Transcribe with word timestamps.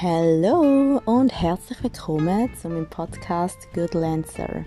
Hallo 0.00 1.00
und 1.06 1.30
herzlich 1.30 1.82
willkommen 1.82 2.54
zu 2.54 2.68
meinem 2.68 2.88
Podcast 2.88 3.66
Good 3.74 3.94
Lancer. 3.94 4.64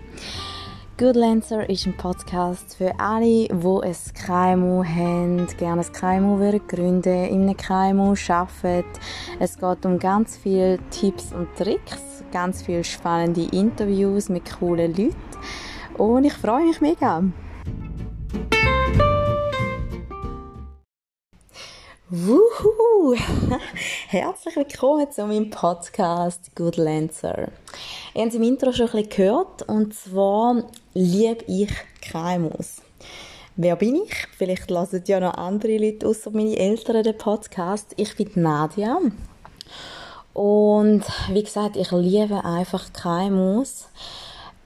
Good 0.97 1.15
Lancer 1.15 1.69
ist 1.69 1.85
ein 1.85 1.95
Podcast 1.95 2.75
für 2.75 2.99
alle, 2.99 3.47
die 3.47 3.49
ein 3.49 3.95
KMU 4.13 4.83
haben, 4.83 5.47
gerne 5.57 5.83
ein 5.83 5.93
KMU 5.93 6.37
würden 6.37 6.67
gründen, 6.67 7.27
in 7.27 7.43
einem 7.43 7.55
KMU 7.55 8.13
arbeiten. 8.27 8.99
Es 9.39 9.57
geht 9.57 9.85
um 9.85 9.99
ganz 9.99 10.35
viele 10.35 10.79
Tipps 10.89 11.31
und 11.31 11.47
Tricks, 11.55 12.25
ganz 12.33 12.63
viele 12.63 12.83
spannende 12.83 13.47
Interviews 13.55 14.27
mit 14.27 14.43
coolen 14.59 14.93
Leuten 14.93 15.15
und 15.97 16.25
ich 16.25 16.33
freue 16.33 16.65
mich 16.65 16.81
mega. 16.81 17.23
Wuhu! 22.13 23.15
Herzlich 24.09 24.57
willkommen 24.57 25.09
zu 25.09 25.25
meinem 25.25 25.49
Podcast 25.49 26.53
Good 26.57 26.75
Lancer. 26.75 27.47
Ihr 28.13 28.23
habt 28.23 28.33
es 28.33 28.35
im 28.35 28.43
Intro 28.43 28.73
schon 28.73 28.87
ein 28.87 28.91
bisschen 28.91 29.09
gehört 29.11 29.61
und 29.69 29.93
zwar 29.93 30.61
liebe 30.93 31.45
ich 31.47 31.71
KMUs. 32.01 32.81
Wer 33.55 33.77
bin 33.77 33.95
ich? 33.95 34.27
Vielleicht 34.37 34.69
lassen 34.69 35.01
ja 35.07 35.21
noch 35.21 35.35
andere 35.35 35.77
Leute 35.77 36.05
außer 36.05 36.31
meine 36.31 36.57
Eltern 36.57 37.01
den 37.01 37.17
Podcast. 37.17 37.93
Ich 37.95 38.13
bin 38.17 38.29
Nadia 38.35 38.99
und 40.33 41.03
wie 41.29 41.43
gesagt, 41.43 41.77
ich 41.77 41.91
liebe 41.91 42.43
einfach 42.43 42.91
KMUs. 42.91 43.87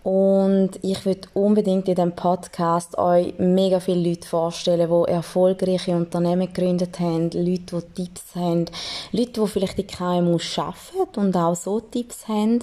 Und 0.06 0.70
ich 0.84 1.04
würde 1.04 1.28
unbedingt 1.34 1.88
in 1.88 1.96
diesem 1.96 2.12
Podcast 2.12 2.96
euch 2.96 3.34
mega 3.40 3.80
viele 3.80 4.08
Leute 4.08 4.28
vorstellen, 4.28 4.88
die 4.88 5.12
erfolgreiche 5.12 5.96
Unternehmen 5.96 6.46
gegründet 6.54 7.00
haben, 7.00 7.32
Leute, 7.32 7.84
die 7.98 8.04
Tipps 8.04 8.36
haben, 8.36 8.66
Leute, 9.12 9.42
die 9.42 9.48
vielleicht 9.48 9.80
die 9.80 9.88
KMU 9.88 10.38
arbeiten 10.58 11.20
und 11.20 11.36
auch 11.36 11.56
so 11.56 11.80
Tipps 11.80 12.28
haben. 12.28 12.60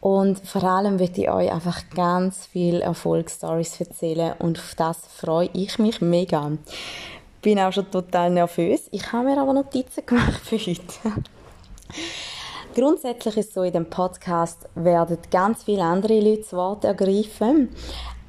Und 0.00 0.40
vor 0.44 0.64
allem 0.64 0.98
würde 0.98 1.20
ich 1.22 1.30
euch 1.30 1.52
einfach 1.52 1.80
ganz 1.94 2.46
viele 2.46 2.80
Erfolgsstories 2.80 3.80
erzählen 3.80 4.34
und 4.40 4.58
auf 4.58 4.74
das 4.74 4.98
freue 5.06 5.50
ich 5.52 5.78
mich 5.78 6.00
mega. 6.00 6.50
Bin 7.40 7.60
auch 7.60 7.72
schon 7.72 7.88
total 7.88 8.30
nervös. 8.30 8.88
Ich 8.90 9.12
habe 9.12 9.26
mir 9.26 9.40
aber 9.40 9.52
Notizen 9.52 10.04
gemacht 10.04 10.40
für 10.44 10.58
heute. 10.58 11.22
Grundsätzlich 12.74 13.36
ist 13.36 13.48
es 13.50 13.54
so, 13.54 13.62
in 13.62 13.72
dem 13.72 13.88
Podcast 13.88 14.68
werden 14.74 15.18
ganz 15.30 15.62
viele 15.62 15.84
andere 15.84 16.18
Leute 16.18 16.42
das 16.42 16.52
Wort 16.54 16.84
ergreifen. 16.84 17.68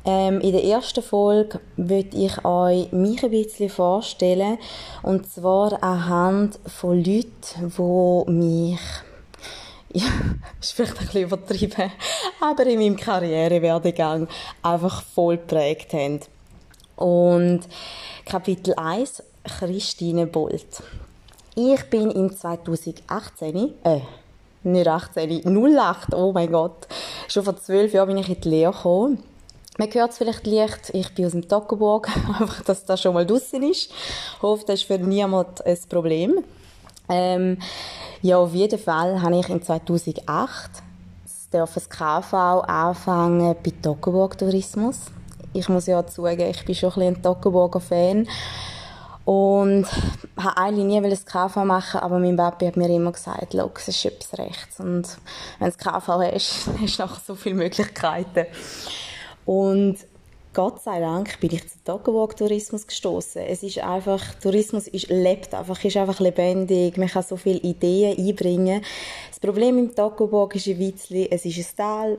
Ähm, 0.05 0.39
in 0.39 0.51
der 0.51 0.63
ersten 0.63 1.01
Folge 1.01 1.59
würde 1.77 2.15
ich 2.15 2.45
euch 2.45 2.91
mich 2.91 3.23
ein 3.23 3.31
bisschen 3.31 3.71
vorstellen. 3.71 4.59
Und 5.01 5.27
zwar 5.27 5.81
anhand 5.81 6.59
von 6.67 7.03
Leuten, 7.03 7.73
die 7.75 8.31
mich 8.31 8.79
ja, 9.93 10.05
ist 10.61 10.73
vielleicht 10.73 10.99
ein 10.99 11.05
bisschen 11.07 11.23
übertrieben, 11.23 11.91
aber 12.39 12.67
in 12.67 12.77
meinem 12.77 12.97
Karrierewerdegang 12.97 14.27
einfach 14.61 15.01
voll 15.01 15.38
geprägt 15.38 15.91
haben. 15.93 16.19
Und 16.97 17.61
Kapitel 18.25 18.75
1, 18.77 19.23
Christine 19.43 20.27
Bolt. 20.27 20.83
Ich 21.55 21.83
bin 21.89 22.11
im 22.11 22.35
2018, 22.35 23.73
äh, 23.83 24.01
nicht 24.66 24.88
18, 24.88 25.44
08, 25.45 26.13
oh 26.13 26.31
mein 26.33 26.52
Gott. 26.52 26.88
Schon 27.27 27.44
vor 27.44 27.55
zwölf 27.58 27.94
Jahren 27.94 28.08
bin 28.08 28.17
ich 28.17 28.30
in 28.30 28.41
die 28.41 28.49
Lehre 28.49 28.73
gekommen. 28.73 29.23
Man 29.77 29.94
hört 29.94 30.11
es 30.11 30.17
vielleicht 30.17 30.47
leicht, 30.47 30.89
ich 30.94 31.13
bin 31.13 31.25
aus 31.25 31.33
dem 31.33 31.47
Toggenburg, 31.47 32.07
einfach, 32.39 32.61
dass 32.63 32.85
das 32.85 33.02
schon 33.02 33.13
mal 33.13 33.25
draussen 33.25 33.63
ist. 33.63 33.91
Ich 33.91 34.41
hoffe, 34.41 34.63
das 34.67 34.81
ist 34.81 34.88
für 34.88 34.97
niemand 34.97 35.66
ein 35.66 35.77
Problem. 35.89 36.44
Ähm, 37.09 37.59
ja, 38.22 38.38
auf 38.38 38.53
jeden 38.53 38.80
Fall 38.80 39.22
habe 39.22 39.38
ich 39.38 39.49
in 39.49 39.61
2008 39.61 40.72
das 41.51 41.90
KV 41.90 42.34
anfangen 42.67 43.56
bei 43.63 43.72
Toggenburg 43.81 44.38
Tourismus. 44.38 44.97
Ich 45.53 45.69
muss 45.69 45.85
ja 45.88 46.06
zugeben, 46.06 46.50
ich 46.50 46.66
bin 46.66 46.75
schon 46.75 46.90
ein 46.90 46.95
bisschen 46.95 47.16
ein 47.16 47.23
Toggenburger 47.23 47.79
Fan. 47.79 48.28
Und 49.25 49.88
habe 50.38 50.58
eigentlich 50.58 51.02
nie 51.02 51.09
das 51.09 51.25
KV 51.25 51.66
machen, 51.66 52.00
aber 52.00 52.19
mein 52.19 52.38
Papi 52.38 52.68
hat 52.68 52.78
mir 52.78 52.90
immer 52.90 53.12
gesagt, 53.12 53.53
schau, 53.53 53.72
es 53.75 53.88
ist 53.88 54.06
etwas 54.06 54.38
rechts. 54.38 54.80
Und 54.80 55.18
wenn 55.59 55.68
das 55.68 55.78
KV 55.78 56.08
hast, 56.08 56.68
hast 56.80 57.00
du 57.00 57.03
nachher 57.03 57.22
so 57.25 57.35
viele 57.35 57.56
Möglichkeiten. 57.56 58.46
Und 59.46 59.97
Gott 60.56 60.81
sei 60.81 61.02
Dank 61.02 61.38
bin 61.41 61.52
ich 61.52 61.68
zum 61.68 61.84
Toggenburg 61.84 62.38
Tourismus 62.38 62.88
gestoßen. 62.88 63.41
Es 63.41 63.62
ist 63.62 63.80
einfach, 63.80 64.35
Tourismus 64.35 64.88
ist, 64.88 65.09
lebt 65.09 65.53
einfach, 65.53 65.84
ist 65.84 65.97
einfach 65.97 66.22
lebendig. 66.22 66.97
Man 66.97 67.09
kann 67.09 67.24
so 67.24 67.35
viele 67.35 67.59
Ideen 67.59 68.18
einbringen. 68.18 68.81
Das 69.30 69.41
Problem 69.41 69.78
im 69.78 69.94
Toggenburg 69.94 70.56
ist 70.56 70.68
ein 70.68 70.78
bisschen, 70.78 71.28
es 71.30 71.44
ist 71.44 71.58
ein 71.58 71.75
Tal, 71.75 72.18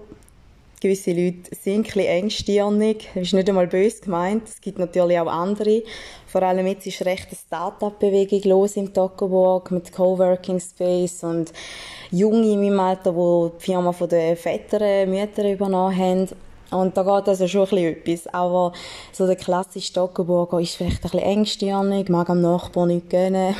gewisse 0.87 1.13
Leute 1.13 1.55
sind 1.55 1.97
ein 1.97 2.01
engstirnig. 2.01 3.09
Das 3.15 3.25
ist 3.25 3.35
nicht 3.35 3.49
einmal 3.49 3.67
böse 3.67 4.01
gemeint. 4.03 4.47
Es 4.47 4.61
gibt 4.61 4.79
natürlich 4.79 5.19
auch 5.19 5.27
andere. 5.27 5.83
Vor 6.27 6.43
allem 6.43 6.67
jetzt 6.67 6.87
ist 6.87 7.05
recht 7.05 7.27
eine 7.27 7.37
Start-up-Bewegung 7.37 8.43
los 8.45 8.77
in 8.77 8.95
Toggenburg 8.95 9.71
mit 9.73 9.93
Coworking 9.93 10.61
Space 10.61 11.25
und 11.25 11.53
Junge 12.13 12.53
in 12.53 12.61
meinem 12.61 12.79
Alter, 12.79 13.11
die 13.13 13.59
die 13.59 13.65
Firma 13.65 13.93
von 13.93 14.09
den 14.09 14.37
Vätern, 14.37 15.11
Müttern 15.11 15.53
übernommen 15.53 15.97
haben. 15.97 16.29
Und 16.71 16.97
da 16.97 17.03
geht 17.03 17.29
also 17.29 17.49
schon 17.49 17.69
ein 17.69 17.79
etwas. 17.79 18.33
Aber 18.33 18.73
so 19.13 19.27
der 19.27 19.37
klassische 19.37 19.93
Toggenburger 19.93 20.61
ist 20.61 20.77
vielleicht 20.77 21.05
ein 21.05 21.11
bisschen 21.11 21.21
engstirnig, 21.21 22.09
mag 22.09 22.31
am 22.31 22.43
Nachbarn 22.43 22.89
nicht 22.89 23.11
gönnen, 23.11 23.55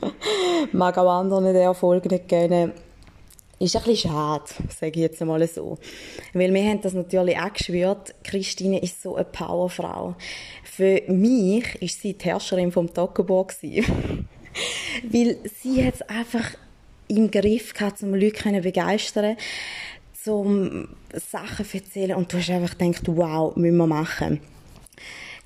mag 0.72 0.98
auch 0.98 1.10
anderen 1.10 1.44
den 1.44 1.56
Erfolg 1.56 2.10
nicht 2.10 2.28
gönnen. 2.28 2.72
Ist 3.60 3.74
ein 3.74 3.82
bisschen 3.82 4.10
schade, 4.10 4.44
sage 4.68 4.92
ich 4.92 4.96
jetzt 4.98 5.20
einmal 5.20 5.44
so. 5.48 5.78
Weil 6.32 6.54
wir 6.54 6.62
haben 6.62 6.80
das 6.80 6.92
natürlich 6.92 7.36
auch 7.38 7.52
geschwört, 7.52 8.14
Christine 8.22 8.80
ist 8.80 9.02
so 9.02 9.16
eine 9.16 9.24
Powerfrau. 9.24 10.14
Für 10.62 11.02
mich 11.08 11.74
ist 11.82 12.00
sie 12.00 12.14
die 12.14 12.24
Herrscherin 12.24 12.70
vom 12.70 12.92
Toggenburg 12.94 13.56
Weil 13.62 15.38
sie 15.60 15.84
hat 15.84 15.94
es 15.94 16.02
einfach 16.02 16.54
im 17.08 17.30
Griff 17.32 17.74
gehabt, 17.74 18.00
um 18.04 18.14
Leute 18.14 18.36
zu 18.36 18.60
begeistern, 18.60 19.36
zum 20.22 20.88
Sachen 21.12 21.64
zu 21.64 21.78
erzählen 21.78 22.16
und 22.16 22.32
du 22.32 22.38
hast 22.38 22.50
einfach 22.50 22.78
gedacht, 22.78 23.02
wow, 23.06 23.56
müssen 23.56 23.76
wir 23.76 23.86
machen. 23.88 24.40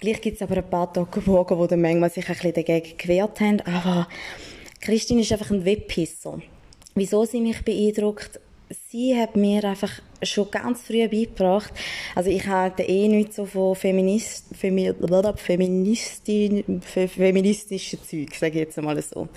Gleich 0.00 0.20
gibt 0.20 0.36
es 0.36 0.42
aber 0.42 0.58
ein 0.58 0.68
paar 0.68 0.92
Toggenburger, 0.92 1.56
die 1.62 1.68
dann 1.68 1.80
manchmal 1.80 2.10
sich 2.10 2.28
ein 2.28 2.34
bisschen 2.34 2.54
dagegen 2.54 2.98
gewehrt 2.98 3.40
haben, 3.40 3.60
aber 3.62 4.08
Christine 4.80 5.22
ist 5.22 5.32
einfach 5.32 5.50
ein 5.50 5.64
Webpisser 5.64 6.42
wieso 6.94 7.24
sie 7.24 7.40
mich 7.40 7.62
beeindruckt, 7.64 8.40
sie 8.90 9.18
hat 9.18 9.36
mir 9.36 9.64
einfach 9.64 10.00
schon 10.22 10.50
ganz 10.50 10.82
früh 10.82 11.08
beigebracht, 11.08 11.72
also 12.14 12.30
ich 12.30 12.46
hatte 12.46 12.82
eh 12.84 13.08
nicht 13.08 13.34
so 13.34 13.44
von 13.44 13.74
Feminist, 13.74 14.46
Femi, 14.56 14.92
Feministin, 15.36 16.80
feministischen 16.82 17.98
Zeug, 18.02 18.34
sage 18.34 18.52
ich 18.52 18.66
jetzt 18.66 18.78
einmal 18.78 19.00
so, 19.02 19.28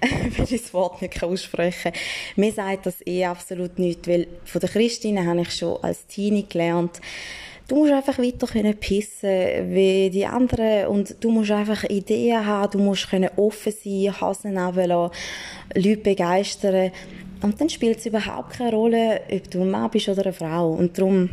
wenn 0.00 0.44
ich 0.44 0.62
das 0.62 0.74
Wort 0.74 1.02
nicht 1.02 1.22
aussprechen 1.22 1.92
kann. 1.92 2.00
Mir 2.36 2.52
sagt 2.52 2.86
das 2.86 3.06
eh 3.06 3.24
absolut 3.24 3.78
nicht, 3.78 4.08
weil 4.08 4.26
von 4.44 4.60
der 4.60 4.70
Christine 4.70 5.26
habe 5.26 5.42
ich 5.42 5.54
schon 5.54 5.82
als 5.82 6.06
Teenie 6.06 6.46
gelernt, 6.48 7.00
du 7.68 7.76
musst 7.76 7.92
einfach 7.92 8.18
weiter 8.18 8.46
können 8.46 8.76
pissen 8.76 9.74
wie 9.74 10.10
die 10.10 10.26
anderen 10.26 10.86
und 10.88 11.16
du 11.20 11.30
musst 11.30 11.50
einfach 11.50 11.84
Ideen 11.84 12.44
haben, 12.44 12.70
du 12.70 12.78
musst 12.78 13.10
können 13.10 13.30
offen 13.36 13.72
sein, 13.72 14.20
Hasen 14.20 14.58
runterlassen, 14.58 15.16
Leute 15.74 15.96
begeistern 15.98 16.92
und 17.42 17.60
dann 17.60 17.68
spielt 17.68 17.98
es 17.98 18.06
überhaupt 18.06 18.54
keine 18.54 18.72
Rolle, 18.72 19.20
ob 19.30 19.50
du 19.50 19.62
ein 19.62 19.70
Mann 19.70 19.90
bist 19.90 20.08
oder 20.08 20.22
eine 20.22 20.32
Frau 20.32 20.70
und 20.70 20.96
darum, 20.98 21.30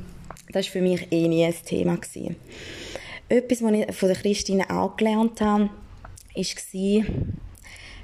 das 0.52 0.66
war 0.66 0.72
für 0.74 0.82
mich 0.82 1.08
eh 1.12 1.28
nie 1.28 1.46
ein 1.46 1.54
Thema. 1.66 1.96
Gewesen. 1.96 2.36
Etwas, 3.28 3.62
was 3.62 3.72
ich 3.72 3.96
von 3.96 4.10
der 4.10 4.18
Christine 4.18 4.70
auch 4.72 4.98
gelernt 4.98 5.40
habe, 5.42 5.70
war, 6.36 7.06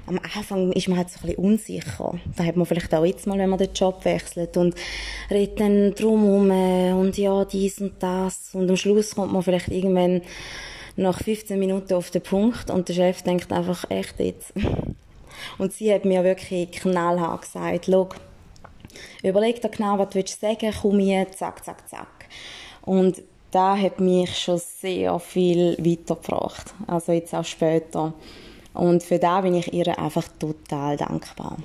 am 0.06 0.18
Anfang 0.18 0.72
ist 0.72 0.88
man 0.88 0.98
halt 0.98 1.10
so 1.10 1.18
ein 1.18 1.26
bisschen 1.26 1.44
unsicher. 1.44 2.14
Da 2.36 2.44
hat 2.44 2.56
man 2.56 2.66
vielleicht 2.66 2.94
auch 2.94 3.04
jetzt 3.04 3.26
mal, 3.26 3.38
wenn 3.38 3.50
man 3.50 3.58
den 3.58 3.72
Job 3.72 4.04
wechselt 4.04 4.56
und 4.56 4.74
redet 5.30 5.60
dann 5.60 5.94
drum 5.94 6.50
und 6.50 7.18
ja, 7.18 7.44
dies 7.44 7.80
und 7.80 7.94
das. 8.00 8.50
Und 8.52 8.70
am 8.70 8.76
Schluss 8.76 9.14
kommt 9.14 9.32
man 9.32 9.42
vielleicht 9.42 9.68
irgendwann 9.68 10.22
nach 10.96 11.22
15 11.22 11.58
Minuten 11.58 11.94
auf 11.94 12.10
den 12.10 12.22
Punkt 12.22 12.70
und 12.70 12.88
der 12.88 12.94
Chef 12.94 13.22
denkt 13.22 13.52
einfach, 13.52 13.90
echt 13.90 14.18
jetzt. 14.18 14.52
Und 15.58 15.72
sie 15.72 15.92
hat 15.92 16.06
mir 16.06 16.24
wirklich 16.24 16.70
knallhart 16.72 17.42
gesagt, 17.42 17.84
schau, 17.84 18.08
überleg 19.22 19.60
dir 19.60 19.68
genau, 19.68 19.98
was 19.98 20.08
du 20.10 20.24
sagen 20.26 20.72
komm 20.80 20.98
hier, 20.98 21.30
zack, 21.30 21.62
zack, 21.64 21.88
zack. 21.88 22.26
Und 22.82 23.22
da 23.50 23.76
hat 23.76 24.00
mich 24.00 24.36
schon 24.38 24.58
sehr 24.58 25.18
viel 25.18 25.76
weitergebracht. 25.78 26.74
Also 26.86 27.12
jetzt 27.12 27.34
auch 27.34 27.44
später. 27.44 28.14
Und 28.76 29.02
für 29.02 29.18
da 29.18 29.40
bin 29.40 29.54
ich 29.54 29.72
ihr 29.72 29.98
einfach 29.98 30.28
total 30.38 30.96
dankbar. 30.96 31.58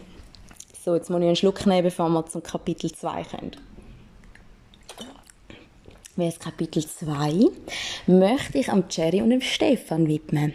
So, 0.84 0.96
jetzt 0.96 1.10
muss 1.10 1.19
ich 1.19 1.28
einen 1.28 1.36
Schluck 1.36 1.66
nehmen, 1.66 1.84
bevor 1.84 2.10
wir 2.10 2.25
zum 2.25 2.42
Kapitel 2.42 2.92
2 2.92 3.24
kommen. 3.24 3.52
Wie 6.16 6.25
das 6.25 6.40
Kapitel 6.40 6.86
2 6.86 7.46
möchte 8.08 8.58
ich 8.58 8.69
am 8.69 8.86
Jerry 8.90 9.22
und 9.22 9.30
dem 9.30 9.42
Stefan 9.42 10.08
widmen. 10.08 10.54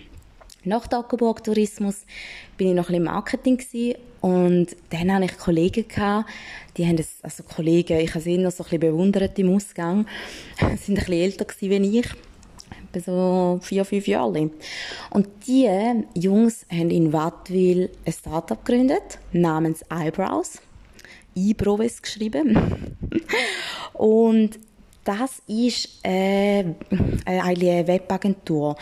Nach 0.65 0.87
Toggenburg 0.87 1.45
Tourismus 1.45 2.05
bin 2.57 2.69
ich 2.69 2.75
noch 2.75 2.89
ein 2.89 2.99
bisschen 2.99 3.05
Marketing 3.05 3.97
und 4.21 4.67
dann 4.91 5.13
hatte 5.13 5.27
ich 5.27 5.39
Kollegen 5.39 5.87
gehabt, 5.87 6.29
die 6.77 6.85
haben 6.85 6.97
das, 6.97 7.19
also 7.23 7.45
Kollegen, 7.45 8.01
ich 8.01 8.11
habe 8.11 8.21
sie 8.21 8.35
immer 8.35 8.51
so 8.51 8.65
ein 8.65 8.71
bisschen 8.71 8.81
bewundert 8.81 9.39
im 9.39 9.55
Ausgang, 9.55 10.07
sind 10.59 10.73
ein 10.73 10.95
bisschen 10.97 11.13
älter 11.13 11.45
gewesen 11.45 11.85
wie 11.85 12.01
ich, 12.01 12.09
etwa 12.97 13.59
so 13.59 13.59
vier, 13.63 13.85
fünf 13.85 14.07
Jahre. 14.07 14.51
Und 15.11 15.29
die 15.47 15.69
Jungs 16.15 16.67
haben 16.71 16.91
in 16.91 17.13
Wattwil 17.13 17.91
ein 18.05 18.13
Startup 18.13 18.65
gegründet, 18.65 19.19
namens 19.33 19.83
Eyebrows. 19.91 20.61
Eyebrows 21.35 22.03
geschrieben. 22.03 22.97
und 23.93 24.59
das 25.05 25.41
ist 25.47 26.05
äh, 26.05 26.65
eine 27.25 27.87
Webagentur. 27.87 28.77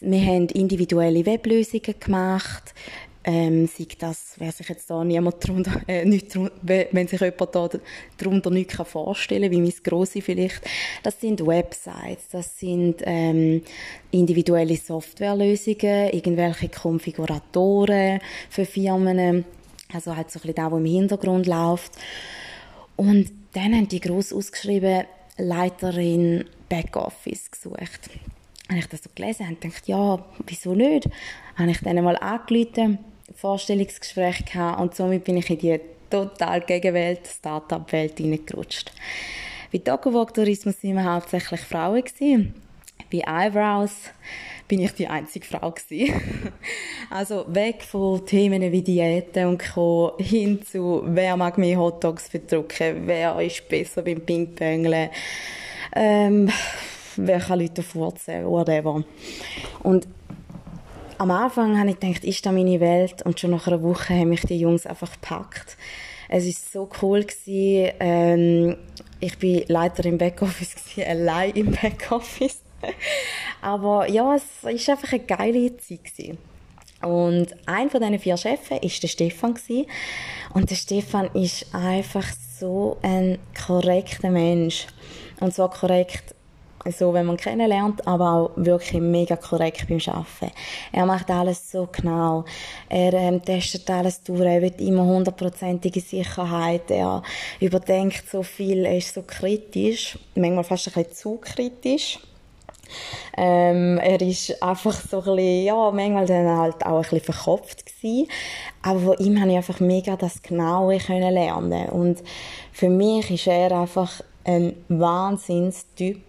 Wir 0.00 0.20
haben 0.22 0.48
individuelle 0.48 1.26
Weblösungen 1.26 1.94
gemacht. 2.00 2.72
Ähm, 3.28 3.66
sei 3.66 3.88
das, 3.98 4.34
wer 4.38 4.52
sich 4.52 4.68
jetzt 4.68 4.88
da 4.88 5.02
niemand 5.02 5.46
drunter, 5.46 5.80
äh, 5.88 6.04
nicht 6.04 6.32
drunter, 6.32 6.54
wenn 6.62 7.08
sich 7.08 7.20
jemand 7.20 7.54
da 7.56 7.68
darunter 8.18 8.50
nicht 8.50 8.70
kann 8.70 8.86
vorstellen 8.86 9.50
wie 9.50 9.60
mein 9.60 9.74
Grosse 9.82 10.22
vielleicht. 10.22 10.60
Das 11.02 11.20
sind 11.20 11.44
Websites, 11.44 12.28
das 12.30 12.56
sind 12.56 13.02
ähm, 13.04 13.62
individuelle 14.12 14.76
Softwarelösungen, 14.76 16.10
irgendwelche 16.10 16.68
Konfiguratoren 16.68 18.20
für 18.48 18.64
Firmen, 18.64 19.44
also 19.92 20.14
halt 20.14 20.30
so 20.30 20.38
ein 20.38 20.42
bisschen 20.42 20.54
das, 20.54 20.70
was 20.70 20.78
im 20.78 20.86
Hintergrund 20.86 21.46
läuft. 21.48 21.94
Und 22.94 23.32
dann 23.54 23.74
haben 23.74 23.88
die 23.88 24.00
gross 24.00 24.32
ausgeschrieben, 24.32 25.04
Leiterin 25.36 26.44
Backoffice 26.68 27.50
gesucht. 27.50 28.08
Als 28.68 28.78
ich 28.78 28.86
das 28.86 29.02
so 29.02 29.10
gelesen 29.14 29.46
habe, 29.46 29.56
dachte 29.56 29.80
ich, 29.82 29.88
ja, 29.88 30.24
wieso 30.46 30.74
nicht? 30.74 31.08
Habe 31.56 31.70
ich 31.72 31.80
dann 31.80 32.02
mal 32.04 32.16
angerufen, 32.16 32.98
Vorstellungsgespräch 33.36 34.44
gehabt 34.44 34.80
und 34.80 34.94
somit 34.94 35.24
bin 35.24 35.36
ich 35.36 35.50
in 35.50 35.58
die 35.58 35.80
total 36.10 36.60
Gegenwelt, 36.62 37.26
Start-up-Welt 37.26 38.16
hineingerutscht. 38.18 38.92
Bei 39.72 39.78
Docowork 39.78 40.32
Tourismus 40.32 40.82
waren 40.82 40.94
wir 40.94 41.04
hauptsächlich 41.04 41.60
Frauen. 41.60 42.02
Gewesen. 42.02 42.54
Bei 43.12 43.18
Eyebrows 43.26 43.92
bin 44.66 44.80
ich 44.80 44.92
die 44.92 45.06
einzige 45.06 45.46
Frau 45.46 45.70
gewesen. 45.70 46.52
also 47.10 47.44
weg 47.48 47.82
von 47.82 48.24
Themen 48.26 48.72
wie 48.72 48.82
Diäten 48.82 49.46
und 49.46 49.62
Co. 49.74 50.14
hin 50.18 50.62
zu, 50.64 51.02
wer 51.04 51.36
mag 51.36 51.58
mehr 51.58 51.78
Hotdogs 51.78 52.28
verdrücken, 52.28 53.06
wer 53.06 53.40
ist 53.40 53.68
besser 53.68 54.02
beim 54.02 54.20
Pingpongeln, 54.20 55.10
ähm, 55.94 56.50
wer 57.16 57.38
kann 57.38 57.60
Leute 57.60 57.82
furzen, 57.82 58.44
whatever. 58.46 59.04
Und 59.82 60.08
am 61.18 61.30
Anfang 61.30 61.78
habe 61.78 61.90
ich 61.90 61.98
gedacht, 61.98 62.24
ist 62.24 62.44
das 62.44 62.52
meine 62.52 62.80
Welt? 62.80 63.22
Und 63.22 63.40
schon 63.40 63.50
nach 63.50 63.66
einer 63.66 63.82
Woche 63.82 64.14
haben 64.14 64.28
mich 64.28 64.42
die 64.42 64.58
Jungs 64.58 64.86
einfach 64.86 65.12
gepackt. 65.12 65.76
Es 66.28 66.44
war 66.44 66.52
so 66.72 66.90
cool 67.02 67.24
gewesen. 67.24 67.92
Ähm, 68.00 68.76
ich 69.20 69.38
bin 69.38 69.64
Leiter 69.68 70.04
im 70.04 70.18
Backoffice 70.18 70.74
gewesen, 70.74 71.04
allein 71.08 71.52
im 71.52 71.70
Backoffice. 71.70 72.60
Aber 73.62 74.08
ja, 74.08 74.34
es 74.34 74.62
war 74.62 74.70
einfach 74.70 75.12
eine 75.12 75.24
geile 75.24 75.76
Zeit. 75.78 76.04
Gewesen. 76.04 76.38
Und 77.02 77.48
ein 77.66 77.90
von 77.90 78.00
diesen 78.00 78.18
vier 78.18 78.36
Chefs 78.36 78.70
war 78.70 78.80
der 78.80 78.88
Stefan. 78.88 79.54
Gewesen. 79.54 79.86
Und 80.54 80.70
der 80.70 80.76
Stefan 80.76 81.30
ist 81.34 81.74
einfach 81.74 82.26
so 82.58 82.96
ein 83.02 83.38
korrekter 83.66 84.30
Mensch. 84.30 84.86
Und 85.40 85.54
zwar 85.54 85.70
korrekt 85.70 86.35
so, 86.92 87.12
wenn 87.12 87.26
man 87.26 87.36
kennenlernt, 87.36 88.06
aber 88.06 88.32
auch 88.32 88.50
wirklich 88.56 89.00
mega 89.00 89.36
korrekt 89.36 89.86
beim 89.88 90.00
Arbeiten. 90.06 90.52
Er 90.92 91.06
macht 91.06 91.30
alles 91.30 91.70
so 91.70 91.88
genau. 91.90 92.44
Er 92.88 93.12
ähm, 93.14 93.42
testet 93.42 93.88
alles 93.90 94.22
durch. 94.22 94.40
Er 94.40 94.62
will 94.62 94.74
immer 94.78 95.04
hundertprozentige 95.04 96.00
Sicherheit. 96.00 96.90
Er 96.90 97.22
überdenkt 97.60 98.24
so 98.30 98.42
viel. 98.42 98.84
Er 98.84 98.98
ist 98.98 99.14
so 99.14 99.22
kritisch. 99.22 100.18
Manchmal 100.34 100.64
fast 100.64 100.88
ein 100.88 100.92
bisschen 100.94 101.14
zu 101.14 101.36
kritisch. 101.36 102.18
Ähm, 103.36 103.98
er 103.98 104.20
ist 104.20 104.62
einfach 104.62 104.94
so 104.94 105.18
ein 105.18 105.24
bisschen, 105.24 105.64
ja, 105.64 105.90
manchmal 105.90 106.26
dann 106.26 106.58
halt 106.58 106.86
auch 106.86 106.96
ein 106.96 107.02
bisschen 107.02 107.20
verkopft 107.20 107.84
gewesen. 107.86 108.28
Aber 108.82 109.00
von 109.00 109.18
ihm 109.18 109.40
habe 109.40 109.50
ich 109.50 109.56
einfach 109.56 109.80
mega 109.80 110.16
das 110.16 110.42
Genaue 110.42 110.98
können 110.98 111.34
lernen. 111.34 111.88
Und 111.88 112.22
für 112.72 112.88
mich 112.88 113.30
ist 113.30 113.46
er 113.46 113.72
einfach 113.72 114.20
ein 114.44 114.76
Wahnsinnstyp, 114.88 116.22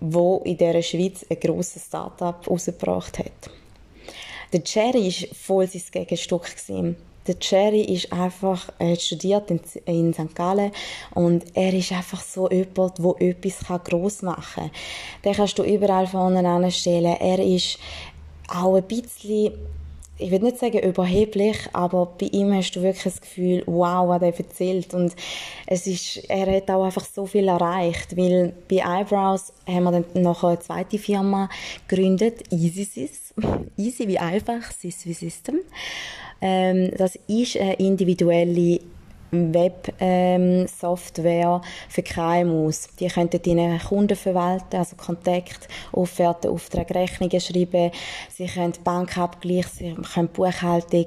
der 0.00 0.40
in 0.44 0.56
dieser 0.56 0.82
Schweiz 0.82 1.24
ein 1.28 1.38
grosses 1.40 1.86
Start-up 1.86 2.48
rausgebracht 2.48 3.18
hat. 3.18 3.50
Der 4.52 4.62
Jerry 4.64 5.06
war 5.06 5.34
voll 5.34 5.66
sein 5.68 5.82
Gegenstück. 5.92 6.44
Gewesen. 6.44 6.96
Der 7.26 7.36
Jerry 7.40 7.82
ist 7.82 8.12
einfach, 8.12 8.72
er 8.78 8.92
hat 8.92 9.02
studiert 9.02 9.50
in, 9.50 9.60
in 9.84 10.14
St. 10.14 10.34
Gallen 10.34 10.72
und 11.14 11.44
er 11.54 11.72
ist 11.74 11.92
einfach 11.92 12.20
so 12.20 12.50
jemand, 12.50 12.98
der 12.98 13.14
etwas 13.20 13.84
gross 13.84 14.22
machen 14.22 14.64
kann. 14.64 14.70
Den 15.24 15.34
kannst 15.34 15.58
du 15.58 15.62
überall 15.62 16.06
vorne 16.06 16.48
anstellen. 16.48 17.16
Er 17.20 17.38
ist 17.38 17.78
auch 18.48 18.74
ein 18.74 18.82
bisschen 18.84 19.52
ich 20.20 20.30
will 20.30 20.40
nicht 20.40 20.58
sagen 20.58 20.78
überheblich, 20.80 21.56
aber 21.72 22.06
bei 22.18 22.26
ihm 22.26 22.54
hast 22.54 22.72
du 22.72 22.82
wirklich 22.82 23.04
das 23.04 23.20
Gefühl, 23.20 23.62
wow, 23.66 24.08
was 24.08 24.22
er 24.22 24.38
erzählt. 24.38 24.94
Und 24.94 25.14
es 25.66 25.86
ist, 25.86 26.28
er 26.28 26.56
hat 26.56 26.70
auch 26.70 26.84
einfach 26.84 27.04
so 27.04 27.26
viel 27.26 27.48
erreicht, 27.48 28.16
weil 28.16 28.52
bei 28.68 28.76
Eyebrows 28.76 29.52
haben 29.66 29.84
wir 29.84 29.92
dann 29.92 30.22
noch 30.22 30.44
eine 30.44 30.58
zweite 30.58 30.98
Firma 30.98 31.48
gegründet, 31.88 32.52
EasySys. 32.52 33.34
Easy 33.76 34.08
wie 34.08 34.18
einfach, 34.18 34.70
Sys 34.72 35.06
wie 35.06 35.14
System. 35.14 35.60
Ähm, 36.40 36.90
das 36.96 37.18
ist 37.26 37.56
eine 37.56 37.74
individuelle 37.74 38.80
Web-Software 39.30 41.60
ähm, 41.62 41.70
für 41.88 42.02
KMUs. 42.02 42.88
Die 42.98 43.08
könnten 43.08 43.42
ihnen 43.44 43.78
Kunden 43.80 44.16
verwalten, 44.16 44.76
also 44.76 44.96
Kontakt, 44.96 45.68
Offerten, 45.92 46.48
Aufträge, 46.48 46.94
Rechnungen 46.94 47.40
schreiben. 47.40 47.90
Sie 48.32 48.46
können 48.46 48.72
Bankabgleich, 48.84 49.66
sie 49.66 49.94
können 50.14 50.28
Buchhaltung. 50.28 51.06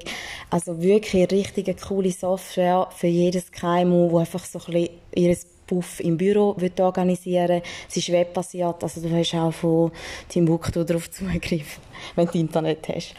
Also 0.50 0.82
wirklich 0.82 1.32
richtige 1.32 1.76
coole 1.76 2.12
Software 2.12 2.90
für 2.96 3.08
jedes 3.08 3.52
KMU, 3.52 4.12
wo 4.12 4.20
einfach 4.20 4.46
so 4.46 4.60
ein 4.60 4.66
bisschen 4.66 4.90
ihres 5.16 5.48
Puff 5.68 6.00
im 6.02 6.18
Büro 6.18 6.56
wird 6.58 6.80
organisieren 6.80 7.62
Es 7.90 7.98
ist 7.98 8.12
webbasiert, 8.12 8.84
also 8.84 9.02
du 9.02 9.10
hast 9.16 9.34
auch 9.34 9.54
von 9.54 9.92
Timbuktu 10.28 10.84
darauf 10.84 11.10
Zugriff, 11.12 11.80
wenn 12.16 12.28
du 12.28 12.38
Internet 12.38 12.88
hast. 12.90 13.16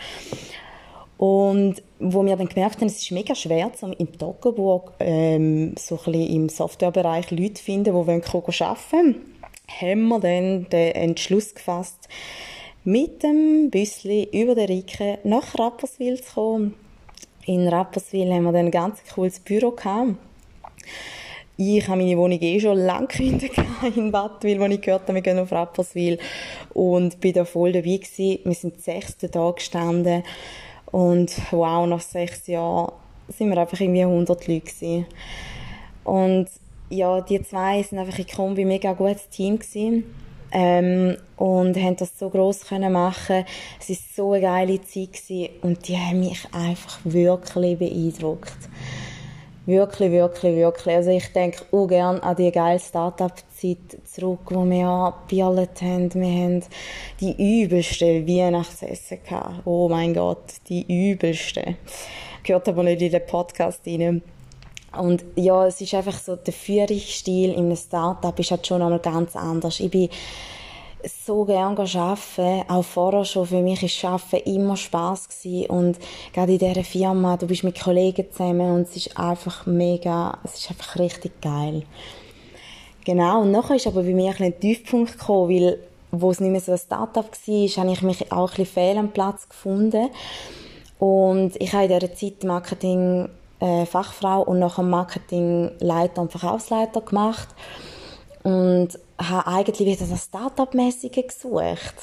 Und 1.16 1.82
wo 2.00 2.24
wir 2.24 2.36
dann 2.36 2.48
gemerkt 2.48 2.80
haben, 2.80 2.88
es 2.88 3.00
ist 3.00 3.12
mega 3.12 3.34
schwer, 3.34 3.70
um 3.80 3.92
im 3.92 4.18
Toggenburg 4.18 4.92
ähm, 5.00 5.74
so 5.78 5.96
ein 5.96 6.12
bisschen 6.12 6.34
im 6.34 6.48
Softwarebereich 6.48 7.30
Leute 7.30 7.54
zu 7.54 7.62
finden, 7.62 7.84
die 7.84 7.90
arbeiten 7.90 8.32
wollen, 8.32 9.14
haben 9.68 10.08
wir 10.08 10.20
dann 10.20 10.68
den 10.68 10.94
Entschluss 10.94 11.54
gefasst, 11.54 12.08
mit 12.82 13.22
dem 13.22 13.70
Büssli 13.70 14.28
über 14.32 14.54
den 14.54 14.66
Rike 14.66 15.18
nach 15.24 15.58
Rapperswil 15.58 16.20
zu 16.20 16.34
kommen. 16.34 16.74
In 17.46 17.68
Rapperswil 17.68 18.32
haben 18.32 18.44
wir 18.44 18.52
dann 18.52 18.66
ein 18.66 18.70
ganz 18.70 18.98
cooles 19.14 19.40
Büro 19.40 19.70
gehabt. 19.70 20.16
Ich 21.56 21.86
habe 21.86 22.02
meine 22.02 22.18
Wohnung 22.18 22.40
eh 22.40 22.58
schon 22.58 22.78
lange 22.78 23.06
gekündigt 23.06 23.54
in 23.96 24.12
Wattwil, 24.12 24.58
wo 24.58 24.64
ich 24.64 24.80
gehört 24.80 25.02
habe, 25.02 25.14
wir 25.14 25.22
gehen 25.22 25.38
auf 25.38 25.52
Rapperswil. 25.52 26.18
Und 26.72 27.20
bin 27.20 27.32
da 27.32 27.44
voll 27.44 27.72
dabei 27.72 27.98
gewesen. 27.98 28.40
Wir 28.44 28.54
sind 28.54 28.82
sechsten 28.82 29.30
Tag 29.30 29.56
gestanden 29.56 30.24
und 30.94 31.32
wow, 31.50 31.88
nach 31.88 32.00
sechs 32.00 32.46
Jahren 32.46 32.92
sind 33.26 33.50
wir 33.50 33.58
einfach 33.58 33.80
irgendwie 33.80 34.02
100 34.02 34.46
Leute 34.46 34.60
gewesen. 34.60 35.06
Und 36.04 36.46
ja, 36.88 37.20
die 37.20 37.42
zwei 37.42 37.82
sind 37.82 37.98
einfach 37.98 38.16
in 38.16 38.28
Kombi 38.28 38.64
mega 38.64 38.92
gutes 38.92 39.28
Team 39.28 39.58
gewesen. 39.58 40.04
Ähm, 40.52 41.16
und 41.36 41.76
haben 41.76 41.96
das 41.96 42.16
so 42.16 42.30
gross 42.30 42.60
können 42.60 42.92
machen. 42.92 43.44
Es 43.80 43.88
war 43.88 43.96
so 44.14 44.32
eine 44.34 44.42
geile 44.42 44.80
Zeit 44.82 45.14
gewesen. 45.14 45.48
und 45.62 45.88
die 45.88 45.98
haben 45.98 46.20
mich 46.20 46.46
einfach 46.52 47.00
wirklich 47.02 47.76
beeindruckt. 47.76 48.54
Wirklich, 49.66 50.12
wirklich, 50.12 50.54
wirklich. 50.54 50.94
Also 50.94 51.10
ich 51.10 51.32
denke 51.32 51.64
auch 51.72 51.88
gerne 51.88 52.22
an 52.22 52.36
die 52.36 52.52
geile 52.52 52.78
Start-up-Zeit 53.64 54.06
zurück, 54.06 54.40
wo 54.50 54.64
wir 54.64 54.86
abgebildet 54.86 55.80
haben. 55.82 56.14
Wir 56.14 56.44
haben 56.44 56.62
die 57.20 57.62
übelsten 57.62 58.26
Weihnachtsessen 58.26 59.18
gehabt. 59.24 59.66
Oh 59.66 59.88
mein 59.88 60.14
Gott, 60.14 60.54
die 60.68 61.10
übelsten. 61.10 61.76
Gehört 62.42 62.68
aber 62.68 62.82
nicht 62.82 63.02
in 63.02 63.10
den 63.10 63.26
Podcast 63.26 63.80
rein. 63.86 64.22
Und 64.96 65.24
ja, 65.34 65.66
es 65.66 65.80
ist 65.80 65.94
einfach 65.94 66.18
so, 66.18 66.36
der 66.36 66.52
Führungsstil 66.52 67.50
in 67.50 67.66
einem 67.66 67.76
Start-up 67.76 68.38
ist 68.38 68.50
halt 68.50 68.66
schon 68.66 68.82
einmal 68.82 69.00
ganz 69.00 69.34
anders. 69.34 69.80
Ich 69.80 69.90
bin 69.90 70.08
so 71.26 71.44
gerne 71.44 71.76
arbeiten. 71.78 72.70
Auch 72.70 72.84
vorher 72.84 73.24
schon. 73.24 73.46
Für 73.46 73.60
mich 73.60 73.82
ist 73.82 74.04
Arbeiten 74.04 74.48
immer 74.48 74.76
Spass 74.76 75.28
gewesen. 75.28 75.66
Und 75.66 75.98
gerade 76.32 76.52
in 76.52 76.58
dieser 76.58 76.84
Firma, 76.84 77.36
du 77.36 77.46
bist 77.46 77.64
mit 77.64 77.80
Kollegen 77.80 78.30
zusammen 78.30 78.70
und 78.74 78.82
es 78.82 78.96
ist 78.96 79.18
einfach 79.18 79.66
mega, 79.66 80.38
es 80.44 80.54
ist 80.60 80.70
einfach 80.70 80.98
richtig 80.98 81.40
geil. 81.40 81.82
Genau. 83.04 83.42
Und 83.42 83.50
nachher 83.50 83.76
ist 83.76 83.86
aber 83.86 84.02
bei 84.02 84.14
mir 84.14 84.30
ein, 84.30 84.42
ein 84.42 84.58
Tiefpunkt 84.58 85.18
gekommen, 85.18 85.50
weil 85.50 85.78
wo 86.10 86.30
es 86.30 86.40
nicht 86.40 86.50
mehr 86.50 86.60
so 86.60 86.72
ein 86.72 86.78
Startup 86.78 87.24
war, 87.24 87.84
habe 87.84 87.92
ich 87.92 88.02
mich 88.02 88.32
auch 88.32 88.50
ein 88.50 88.56
bisschen 88.56 88.66
fehl 88.66 88.98
am 88.98 89.10
Platz 89.10 89.48
gefunden. 89.48 90.10
Und 90.98 91.52
ich 91.60 91.72
habe 91.72 91.84
in 91.84 91.98
dieser 91.98 92.14
Zeit 92.14 92.44
Marketing 92.44 93.28
äh, 93.60 93.84
Fachfrau 93.84 94.42
und 94.42 94.58
nachher 94.58 94.84
Marketingleiter 94.84 96.22
und 96.22 96.30
Verkaufsleiter 96.30 97.00
gemacht 97.00 97.48
und 98.42 98.88
habe 99.18 99.46
eigentlich 99.46 99.86
wieder 99.86 100.06
das 100.06 100.24
Startup-mäßige 100.24 101.26
gesucht. 101.26 101.94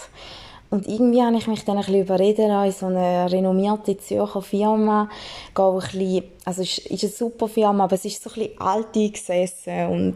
Und 0.71 0.87
irgendwie 0.87 1.21
habe 1.21 1.35
ich 1.35 1.47
mich 1.47 1.65
dann 1.65 1.75
ein 1.75 1.83
bisschen 1.83 2.01
überreden 2.01 2.49
in 2.49 2.71
so 2.71 2.85
eine 2.85 3.29
renommierte 3.29 3.97
Zürcher 3.97 4.41
Firma, 4.41 5.09
gehe 5.53 5.65
ein 5.65 5.79
bisschen, 5.79 6.23
also 6.45 6.61
es 6.61 6.77
ist 6.77 7.03
eine 7.03 7.11
super 7.11 7.49
Firma, 7.49 7.83
aber 7.83 7.95
es 7.95 8.05
ist 8.05 8.23
so 8.23 8.29
ein 8.29 8.35
bisschen 8.35 8.61
alt 8.61 8.95
eingesessen 8.95 9.87
und 9.87 10.13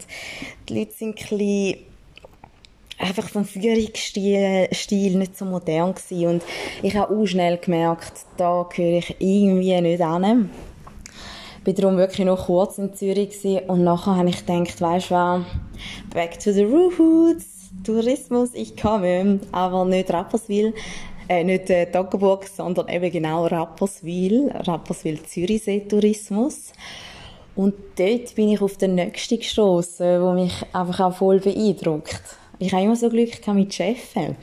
die 0.66 0.78
Leute 0.78 0.92
sind 0.92 1.08
ein 1.08 1.14
bisschen 1.14 1.76
einfach 2.98 3.28
vom 3.28 3.44
Führungsstil 3.44 4.68
Stil 4.72 5.18
nicht 5.18 5.36
so 5.36 5.44
modern 5.44 5.94
gewesen. 5.94 6.26
und 6.26 6.42
ich 6.82 6.96
habe 6.96 7.14
auch 7.14 7.26
schnell 7.26 7.58
gemerkt, 7.58 8.24
da 8.38 8.66
gehöre 8.74 8.98
ich 8.98 9.16
irgendwie 9.18 9.78
nicht 9.82 10.00
an. 10.00 10.50
Ich 11.60 11.66
war 11.66 11.74
darum 11.74 11.98
wirklich 11.98 12.24
noch 12.24 12.46
kurz 12.46 12.78
in 12.78 12.94
Zürich 12.94 13.36
und 13.66 13.84
nachher 13.84 14.16
habe 14.16 14.30
ich 14.30 14.46
gedacht, 14.46 14.80
weißt 14.80 15.10
du 15.10 15.14
was, 15.14 15.42
back 16.14 16.38
to 16.38 16.50
the 16.50 16.64
roots, 16.64 17.55
Tourismus, 17.84 18.50
ich 18.54 18.76
komme, 18.76 19.40
aber 19.52 19.84
nicht 19.84 20.10
Rapperswil, 20.10 20.74
äh, 21.28 21.44
nicht 21.44 21.70
äh, 21.70 21.90
Toggenburg, 21.90 22.46
sondern 22.46 22.88
eben 22.88 23.10
genau 23.10 23.46
Rapperswil, 23.46 24.50
Rapperswil 24.52 25.22
Zürichsee 25.22 25.80
Tourismus. 25.80 26.72
Und 27.54 27.74
dort 27.96 28.34
bin 28.34 28.50
ich 28.50 28.60
auf 28.60 28.76
den 28.76 28.94
nächsten 28.96 29.38
gestoßen, 29.38 30.06
der 30.06 30.32
mich 30.34 30.52
einfach 30.72 31.00
auch 31.00 31.16
voll 31.16 31.40
beeindruckt. 31.40 32.20
Ich 32.58 32.72
habe 32.72 32.84
immer 32.84 32.96
so 32.96 33.08
Glück 33.08 33.46
mit 33.48 33.72
Chefen. 33.72 34.36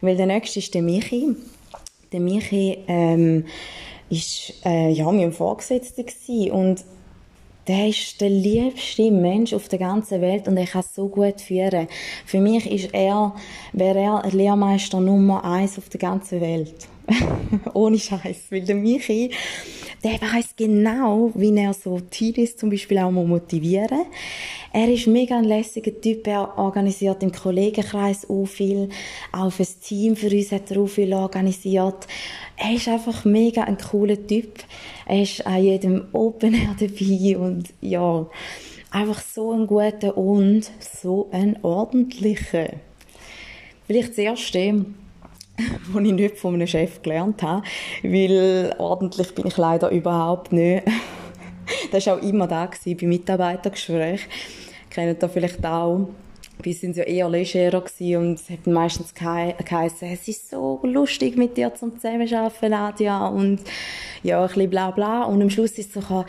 Weil 0.00 0.16
der 0.16 0.26
nächste 0.26 0.58
ist 0.58 0.74
der 0.74 0.82
Michi. 0.82 1.34
Der 2.12 2.20
Michi, 2.20 2.78
ähm, 2.86 3.44
ist, 4.08 4.54
äh, 4.64 4.90
ja, 4.90 5.10
mein 5.10 5.32
Vorgesetzter 5.32 6.04
gewesen. 6.04 6.50
Und 6.52 6.84
der 7.68 7.88
ist 7.88 8.20
der 8.20 8.30
liebste 8.30 9.10
Mensch 9.10 9.52
auf 9.52 9.68
der 9.68 9.78
ganzen 9.78 10.20
Welt 10.20 10.46
und 10.46 10.56
er 10.56 10.66
kann 10.66 10.84
so 10.94 11.08
gut 11.08 11.40
führen. 11.40 11.88
Für 12.24 12.40
mich 12.40 12.70
ist 12.70 12.94
er, 12.94 13.34
wäre 13.72 13.98
er 13.98 14.30
Lehrmeister 14.30 15.00
Nummer 15.00 15.44
eins 15.44 15.78
auf 15.78 15.88
der 15.88 16.00
ganzen 16.00 16.40
Welt. 16.40 16.88
Ohne 17.74 17.98
Scheiß, 17.98 18.46
weil 18.50 18.62
der 18.62 18.74
Michi, 18.74 19.30
der 20.02 20.20
weiß 20.20 20.56
genau, 20.56 21.30
wie 21.34 21.56
er 21.56 21.72
so 21.72 22.00
Teenies 22.00 22.56
zum 22.56 22.70
Beispiel 22.70 22.98
auch 22.98 23.10
motivieren 23.10 23.98
muss. 23.98 24.06
Er 24.72 24.92
ist 24.92 25.06
mega 25.06 25.38
ein 25.38 25.44
lässiger 25.44 25.98
Typ. 26.00 26.26
Er 26.26 26.58
organisiert 26.58 27.22
im 27.22 27.32
Kollegenkreis 27.32 28.28
auch 28.28 28.44
viel. 28.44 28.90
Auch 29.32 29.50
fürs 29.50 29.78
Team 29.78 30.16
für 30.16 30.28
uns 30.28 30.52
hat 30.52 30.70
er 30.70 30.82
auch 30.82 30.86
viel 30.86 31.14
organisiert. 31.14 32.06
Er 32.56 32.74
ist 32.74 32.86
einfach 32.86 33.24
mega 33.24 33.62
ein 33.64 33.78
cooler 33.78 34.26
Typ. 34.26 34.64
Er 35.06 35.22
ist 35.22 35.46
an 35.46 35.62
jedem 35.62 36.08
Open 36.12 36.54
Air 36.54 36.76
dabei 36.80 37.38
und 37.38 37.72
ja, 37.80 38.26
einfach 38.90 39.22
so 39.22 39.52
ein 39.52 39.66
guter 39.66 40.16
und 40.16 40.70
so 40.80 41.28
ein 41.32 41.58
ordentlicher. 41.62 42.68
Vielleicht 43.86 44.10
das 44.10 44.18
Erste, 44.18 44.84
was 45.92 46.04
ich 46.04 46.12
nicht 46.12 46.38
von 46.38 46.54
einem 46.54 46.66
Chef 46.66 47.02
gelernt 47.02 47.42
habe, 47.42 47.62
weil 48.02 48.74
ordentlich 48.78 49.34
bin 49.34 49.46
ich 49.46 49.56
leider 49.56 49.90
überhaupt 49.90 50.52
nicht. 50.52 50.84
Das 51.90 52.06
war 52.06 52.16
auch 52.16 52.22
immer 52.22 52.46
da 52.46 52.70
bei 52.84 53.06
Mitarbeitergesprächen. 53.06 54.30
Kennt 54.88 55.20
ihr 55.20 55.28
vielleicht 55.28 55.66
auch. 55.66 56.08
Wir 56.62 56.74
sind 56.74 56.96
ja 56.96 57.02
eher 57.02 57.28
legerer 57.28 57.82
und 58.18 58.34
es 58.34 58.48
hat 58.48 58.66
meistens 58.66 59.12
geheißen, 59.12 60.08
es 60.08 60.26
ist 60.28 60.50
so 60.50 60.80
lustig 60.84 61.36
mit 61.36 61.56
dir 61.56 61.74
zum 61.74 61.96
Zusammenarbeiten, 61.96 62.70
Nadia, 62.70 63.26
und 63.26 63.60
ja, 64.22 64.40
ein 64.40 64.48
bisschen 64.48 64.70
bla 64.70 64.90
bla. 64.90 65.24
Und 65.24 65.42
am 65.42 65.50
Schluss 65.50 65.72
ist 65.72 65.94
es 65.96 66.08
so, 66.08 66.24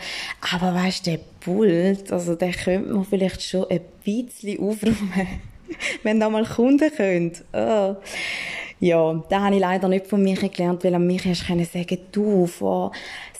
aber 0.52 0.74
weißt 0.74 1.06
du, 1.06 1.10
der 1.12 1.20
Pult, 1.40 2.12
also 2.12 2.34
der 2.34 2.52
könnte 2.52 2.92
man 2.92 3.04
vielleicht 3.04 3.42
schon 3.42 3.70
ein 3.70 3.80
bisschen 4.04 4.60
aufräumen, 4.60 5.28
wenn 6.02 6.20
da 6.20 6.28
mal 6.28 6.44
Kunden 6.44 6.90
können. 6.94 7.32
Oh. 7.52 7.96
Ja, 8.80 9.24
da 9.28 9.40
habe 9.40 9.56
ich 9.56 9.60
leider 9.60 9.88
nicht 9.88 10.06
von 10.06 10.22
mir 10.22 10.36
gelernt, 10.36 10.84
weil 10.84 10.94
an 10.94 11.06
mich 11.06 11.24
hast 11.24 11.48
du 11.48 11.64
sagen, 11.64 11.98
du, 12.12 12.46
vor 12.46 12.92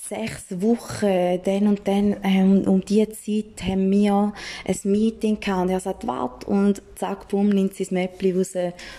sechs 0.09 0.47
Wochen, 0.61 1.40
dann 1.45 1.68
und 1.68 1.87
dann, 1.87 2.16
ähm, 2.25 2.62
um 2.66 2.85
diese 2.85 3.11
Zeit 3.11 3.62
haben 3.62 3.90
wir 3.90 4.33
ein 4.64 4.76
Meeting 4.85 5.38
gehabt 5.38 5.62
und 5.62 5.68
er 5.71 5.80
sagt, 5.80 6.07
warte, 6.07 6.47
und 6.47 6.83
zack, 6.97 7.28
bumm, 7.28 7.50
nimmt 7.50 7.78
das 7.78 7.90
Mäppchen 7.90 8.37
raus, 8.37 8.54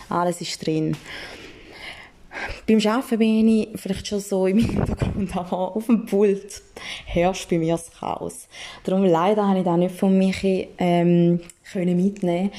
alles 0.08 0.42
ist 0.42 0.66
drin. 0.66 0.96
Beim 2.68 2.80
Arbeiten 2.86 3.18
bin 3.18 3.48
ich 3.48 3.70
vielleicht 3.76 4.08
schon 4.08 4.20
so 4.20 4.46
im 4.46 4.60
Hintergrund, 4.66 5.36
aber 5.36 5.76
auf 5.76 5.88
dem 5.88 6.06
Pult 6.06 6.62
herrscht 7.06 7.50
bei 7.50 7.58
mir 7.58 7.74
das 7.74 7.92
Chaos. 7.92 8.48
Darum 8.84 9.04
leider 9.04 9.48
habe 9.48 9.60
ich 9.60 9.66
da 9.66 9.76
nicht 9.76 9.96
von 9.96 10.18
mich 10.18 10.70
ähm, 10.78 11.42
mitnehmen 11.74 12.52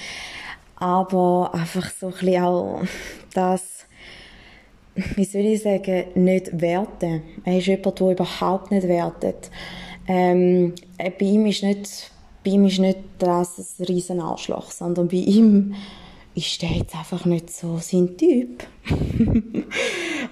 aber 0.81 1.51
einfach 1.53 1.91
so 1.91 2.07
ein 2.07 2.13
bisschen 2.13 2.43
auch 2.43 2.83
das 3.35 3.81
wie 5.17 5.25
soll 5.25 5.43
ich 5.43 5.63
sagen, 5.63 6.05
nicht 6.15 6.61
werten. 6.61 7.23
Er 7.45 7.59
ist 7.59 7.67
jemand, 7.67 8.01
der 8.01 8.11
überhaupt 8.11 8.71
nicht 8.71 8.89
wertet. 8.89 9.51
Ähm, 10.07 10.75
bei 10.99 11.15
ihm 11.21 11.47
ist 11.47 11.63
nicht, 11.63 12.11
bei 12.45 12.51
ihm 12.53 12.67
ist 12.67 12.79
nicht 12.79 12.99
das 13.19 13.79
ein 13.79 13.85
riesen 13.87 14.21
Arschloch, 14.21 14.71
sondern 14.71 15.09
bei 15.09 15.19
ihm 15.19 15.75
ist 16.35 16.61
der 16.63 16.71
jetzt 16.71 16.97
einfach 16.97 17.25
nicht 17.25 17.51
so 17.51 17.79
sein 17.79 18.17
Typ. 18.17 18.65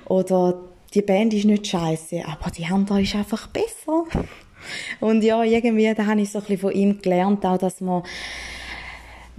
Oder 0.06 0.60
die 0.94 1.02
Band 1.02 1.34
ist 1.34 1.44
nicht 1.44 1.66
scheiße, 1.66 2.22
aber 2.26 2.50
die 2.50 2.64
andere 2.64 3.02
ist 3.02 3.14
einfach 3.14 3.46
besser. 3.48 4.04
Und 5.00 5.22
ja, 5.22 5.42
irgendwie, 5.44 5.92
da 5.94 6.06
habe 6.06 6.20
ich 6.20 6.30
so 6.30 6.38
ein 6.38 6.42
bisschen 6.42 6.58
von 6.58 6.72
ihm 6.72 7.00
gelernt, 7.00 7.44
auch, 7.46 7.58
dass 7.58 7.80
man 7.80 8.02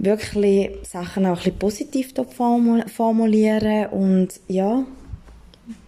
wirklich 0.00 0.70
Sachen 0.82 1.26
auch 1.26 1.44
ein 1.44 1.58
positiv 1.58 2.14
formulieren 2.14 3.86
und 3.88 4.28
ja, 4.48 4.84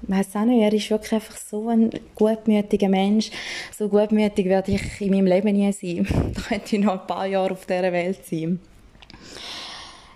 weiß 0.03 0.37
auch 0.37 0.45
nicht, 0.45 0.63
er 0.63 0.73
ist 0.73 0.91
wirklich 0.91 1.15
einfach 1.15 1.37
so 1.37 1.69
ein 1.69 1.91
gutmütiger 2.15 2.89
Mensch. 2.89 3.31
So 3.77 3.89
gutmütig 3.89 4.47
werde 4.47 4.73
ich 4.73 5.01
in 5.01 5.11
meinem 5.11 5.27
Leben 5.27 5.57
nie 5.57 5.73
sein. 5.73 6.07
da 6.35 6.41
könnte 6.41 6.77
ich 6.77 6.83
noch 6.83 7.01
ein 7.01 7.07
paar 7.07 7.27
Jahre 7.27 7.53
auf 7.53 7.67
dieser 7.67 7.93
Welt 7.93 8.25
sein. 8.25 8.61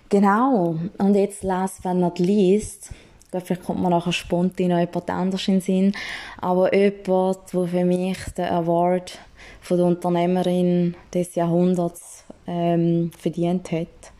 Genau. 0.09 0.77
Und 0.99 1.15
jetzt 1.15 1.43
last 1.43 1.83
but 1.83 1.95
not 1.95 2.19
least, 2.19 2.91
vielleicht 3.31 3.63
kommt 3.63 3.81
mir 3.81 3.89
nachher 3.89 4.13
spontan 4.13 4.69
noch 4.69 4.79
jemand 4.79 5.09
anders 5.09 5.47
in 5.47 5.55
den 5.55 5.61
Sinn, 5.61 5.91
aber 6.39 6.73
jemand, 6.73 7.39
der 7.51 7.67
für 7.67 7.85
mich 7.85 8.17
den 8.37 8.45
Award 8.45 9.19
von 9.61 9.77
der 9.77 9.85
Unternehmerin 9.87 10.95
des 11.13 11.35
Jahrhunderts 11.35 12.16
ähm, 12.45 13.11
verdient 13.17 13.71
hat, 13.71 14.11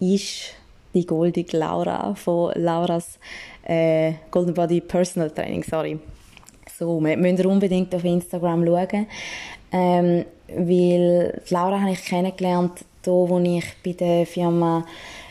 ist 0.00 0.54
die 0.94 1.06
goldige 1.06 1.56
Laura 1.56 2.14
von 2.14 2.52
Lauras 2.54 3.18
äh, 3.64 4.12
Golden 4.30 4.54
Body 4.54 4.80
Personal 4.80 5.30
Training, 5.30 5.62
sorry. 5.62 5.98
So, 6.78 7.00
wir 7.00 7.16
müssen 7.16 7.46
unbedingt 7.46 7.94
auf 7.94 8.04
Instagram 8.04 8.64
schauen, 8.64 9.06
ähm, 9.72 10.24
weil 10.48 11.40
Laura 11.50 11.80
habe 11.80 11.92
ich 11.92 12.04
kennengelernt, 12.04 12.84
da 13.02 13.10
wo 13.10 13.38
ich 13.38 13.64
bei 13.84 13.92
der 13.92 14.26
Firma 14.26 14.84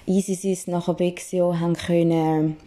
EasySys 0.06 0.68
nachher 0.68 0.94
Bexio 0.94 1.58
haben 1.58 1.76
können 1.76 2.58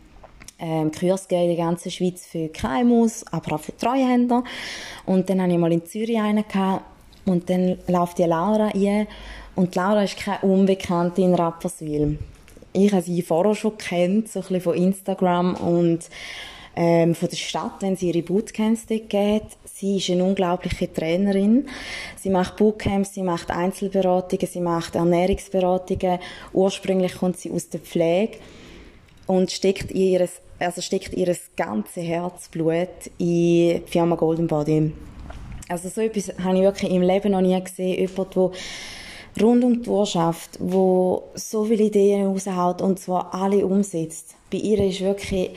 ähm, 0.58 0.90
Kurs 0.90 1.26
in 1.30 1.48
der 1.48 1.56
ganzen 1.56 1.90
Schweiz 1.90 2.26
für 2.26 2.48
KMUs, 2.48 3.24
aber 3.30 3.56
auch 3.56 3.60
für 3.60 3.76
Treuhänder. 3.76 4.42
Und 5.04 5.28
dann 5.28 5.42
hatte 5.42 5.52
ich 5.52 5.58
mal 5.58 5.72
in 5.72 5.84
Zürich 5.84 6.18
einen 6.18 6.46
gehabt, 6.46 6.84
und 7.26 7.50
dann 7.50 7.76
läuft 7.88 8.18
die 8.18 8.22
Laura 8.22 8.68
ein 8.68 9.06
und 9.56 9.74
Laura 9.74 10.04
ist 10.04 10.18
keine 10.18 10.40
Unbekannte 10.40 11.22
in 11.22 11.34
Rapperswil 11.34 12.18
ich 12.76 12.92
habe 12.92 13.02
sie 13.02 13.22
vorher 13.22 13.54
schon 13.54 13.78
kennt, 13.78 14.28
so 14.28 14.40
ein 14.40 14.42
bisschen 14.42 14.60
von 14.60 14.74
Instagram 14.74 15.54
und 15.54 16.10
ähm, 16.74 17.14
von 17.14 17.28
der 17.28 17.36
Stadt, 17.36 17.80
wenn 17.80 17.96
sie 17.96 18.08
ihre 18.08 18.22
Bootcamps 18.22 18.84
dort 18.86 19.08
geht. 19.08 19.44
Sie 19.64 19.96
ist 19.96 20.10
eine 20.10 20.24
unglaubliche 20.24 20.92
Trainerin. 20.92 21.68
Sie 22.16 22.28
macht 22.28 22.56
Bootcamps, 22.56 23.14
sie 23.14 23.22
macht 23.22 23.50
Einzelberatungen, 23.50 24.46
sie 24.46 24.60
macht 24.60 24.94
Ernährungsberatungen. 24.94 26.18
Ursprünglich 26.52 27.14
kommt 27.16 27.38
sie 27.38 27.50
aus 27.50 27.70
der 27.70 27.80
Pflege 27.80 28.38
und 29.26 29.50
steckt 29.50 29.90
ihres, 29.92 30.42
also 30.58 30.82
steckt 30.82 31.14
ihr 31.14 31.34
ganzes 31.56 32.02
Herzblut 32.02 32.88
in 33.18 33.26
die 33.26 33.82
Firma 33.86 34.16
Golden 34.16 34.46
Body. 34.48 34.92
Also 35.68 35.88
so 35.88 36.02
etwas 36.02 36.32
habe 36.44 36.58
ich 36.58 36.62
wirklich 36.62 36.92
im 36.92 37.02
Leben 37.02 37.32
noch 37.32 37.40
nie 37.40 37.58
gesehen. 37.58 37.98
Jemand, 37.98 38.36
der 38.36 38.50
rund 39.42 39.64
um 39.64 39.82
die 39.82 39.88
Wirtschaft, 39.88 40.58
wo 40.60 41.24
so 41.34 41.64
viele 41.64 41.84
Ideen 41.84 42.26
raushaut 42.26 42.82
und 42.82 42.98
zwar 42.98 43.34
alle 43.34 43.66
umsetzt. 43.66 44.34
Bei 44.50 44.58
ihr 44.58 44.84
ist 44.84 45.00
wirklich 45.00 45.50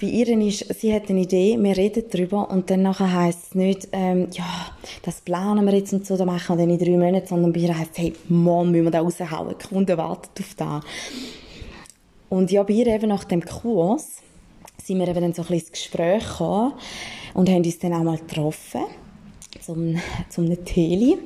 bei 0.00 0.06
ihr 0.06 0.28
ist, 0.40 0.66
sie 0.78 0.92
hat 0.92 1.08
eine 1.08 1.20
Idee, 1.20 1.56
wir 1.58 1.76
reden 1.76 2.04
darüber 2.10 2.50
und 2.50 2.68
dann 2.68 2.82
nachher 2.82 3.10
heisst 3.10 3.44
es 3.44 3.54
nicht, 3.54 3.88
ähm, 3.92 4.28
ja, 4.32 4.44
das 5.02 5.22
planen 5.22 5.64
wir 5.64 5.74
jetzt 5.74 5.94
und 5.94 6.06
so, 6.06 6.16
das 6.16 6.26
machen 6.26 6.58
wir 6.58 6.66
dann 6.66 6.78
in 6.78 6.78
drei 6.78 6.96
Monaten, 6.96 7.26
sondern 7.26 7.52
bei 7.54 7.60
ihr 7.60 7.76
heisst 7.76 7.92
es, 7.92 7.98
hey, 7.98 8.12
morgen 8.28 8.70
müssen 8.70 8.84
wir 8.84 8.90
da 8.90 9.00
raushauen, 9.00 9.54
die 9.58 9.66
Kunde 9.66 9.96
wartet 9.96 10.38
auf 10.38 10.54
das. 10.56 10.84
Und 12.28 12.50
ja, 12.50 12.62
bei 12.64 12.74
ihr 12.74 12.86
eben 12.86 13.08
nach 13.08 13.24
dem 13.24 13.42
Kurs 13.42 14.16
sind 14.82 14.98
wir 14.98 15.08
eben 15.08 15.22
dann 15.22 15.32
so 15.32 15.42
ein 15.42 15.48
bisschen 15.48 15.60
ins 15.60 15.72
Gespräch 15.72 16.28
gekommen 16.28 16.74
und 17.32 17.48
haben 17.48 17.64
uns 17.64 17.78
dann 17.78 17.94
auch 17.94 18.02
mal 18.02 18.18
getroffen 18.18 18.82
zum, 19.60 20.00
zum 20.28 20.64
Teli. 20.64 21.18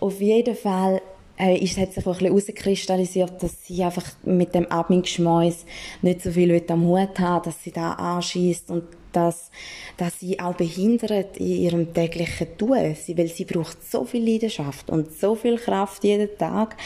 Auf 0.00 0.20
jeden 0.20 0.56
Fall 0.56 1.00
äh, 1.38 1.56
ist, 1.58 1.78
hat 1.78 1.92
sich 1.92 2.06
auch 2.06 2.20
ein 2.20 2.32
bisschen 2.32 2.56
herauskristallisiert, 2.56 3.42
dass 3.42 3.66
sie 3.66 3.82
einfach 3.82 4.04
mit 4.24 4.54
dem 4.54 4.70
Admin-Geschmäus 4.70 5.64
nicht 6.02 6.22
so 6.22 6.30
viel 6.30 6.62
am 6.68 6.84
Hut 6.84 7.18
hat, 7.18 7.46
dass 7.46 7.62
sie 7.62 7.72
da 7.72 7.92
anschießt 7.92 8.70
und 8.70 8.84
dass, 9.12 9.50
dass 9.96 10.20
sie 10.20 10.40
auch 10.40 10.54
behindert 10.54 11.36
in 11.36 11.46
ihrem 11.46 11.94
täglichen 11.94 12.56
Tun. 12.56 12.94
Sie, 12.94 13.16
weil 13.16 13.28
sie 13.28 13.44
braucht 13.44 13.78
so 13.88 14.04
viel 14.04 14.26
Leidenschaft 14.26 14.90
und 14.90 15.12
so 15.12 15.34
viel 15.34 15.58
Kraft 15.58 16.04
jeden 16.04 16.36
Tag. 16.38 16.76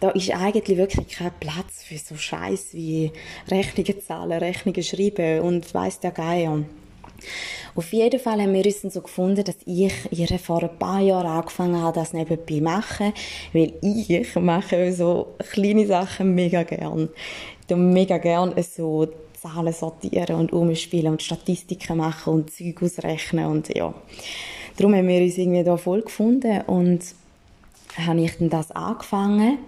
Da 0.00 0.10
ist 0.10 0.30
eigentlich 0.32 0.78
wirklich 0.78 1.08
kein 1.08 1.30
Platz 1.38 1.84
für 1.84 1.98
so 1.98 2.16
Scheiß 2.16 2.74
wie 2.74 3.12
Rechnungen 3.48 4.00
zahlen, 4.00 4.38
Rechnungen 4.38 4.82
schreiben 4.82 5.40
und 5.40 5.72
weiss 5.74 6.00
der 6.00 6.10
Geier. 6.10 6.64
Auf 7.74 7.92
jeden 7.92 8.20
Fall 8.20 8.40
haben 8.42 8.52
wir 8.52 8.66
uns 8.66 8.82
so 8.82 9.00
gefunden, 9.00 9.44
dass 9.44 9.56
ich 9.64 9.92
ihr 10.10 10.38
vor 10.38 10.62
ein 10.62 10.78
paar 10.78 11.00
Jahren 11.00 11.26
angefangen 11.26 11.80
habe, 11.80 11.98
das 11.98 12.12
nebenbei 12.12 12.54
zu 12.56 12.62
machen, 12.62 13.12
weil 13.52 13.72
ich 13.80 14.34
mache 14.36 14.92
so 14.92 15.34
kleine 15.52 15.86
Sachen 15.86 16.34
mega 16.34 16.62
gern. 16.64 17.08
Ich 17.68 17.76
mega 17.76 18.18
gern 18.18 18.54
so 18.62 19.08
Zahlen 19.40 19.72
sortieren 19.72 20.36
und 20.36 20.52
umspielen 20.52 21.12
und 21.12 21.22
Statistiken 21.22 21.96
machen 21.96 22.34
und 22.34 22.50
Zeug 22.52 22.82
ausrechnen 22.82 23.46
und 23.46 23.74
ja. 23.74 23.92
Darum 24.76 24.94
haben 24.94 25.08
wir 25.08 25.20
uns 25.20 25.36
irgendwie 25.36 25.64
da 25.64 25.76
voll 25.76 26.02
gefunden 26.02 26.60
und 26.62 27.00
habe 27.96 28.20
ich 28.20 28.38
dann 28.38 28.50
das 28.50 28.70
angefangen, 28.70 29.58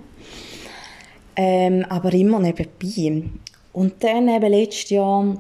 ähm, 1.37 1.85
aber 1.89 2.13
immer 2.13 2.39
nebenbei. 2.39 3.29
Und 3.73 4.05
dann 4.05 4.29
eben 4.29 4.51
letztes 4.51 4.91
Jahr 4.91 5.37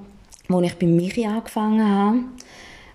als 0.48 0.66
ich 0.66 0.78
bei 0.78 0.86
Michi 0.86 1.26
angefangen 1.26 1.88
habe, 1.88 2.18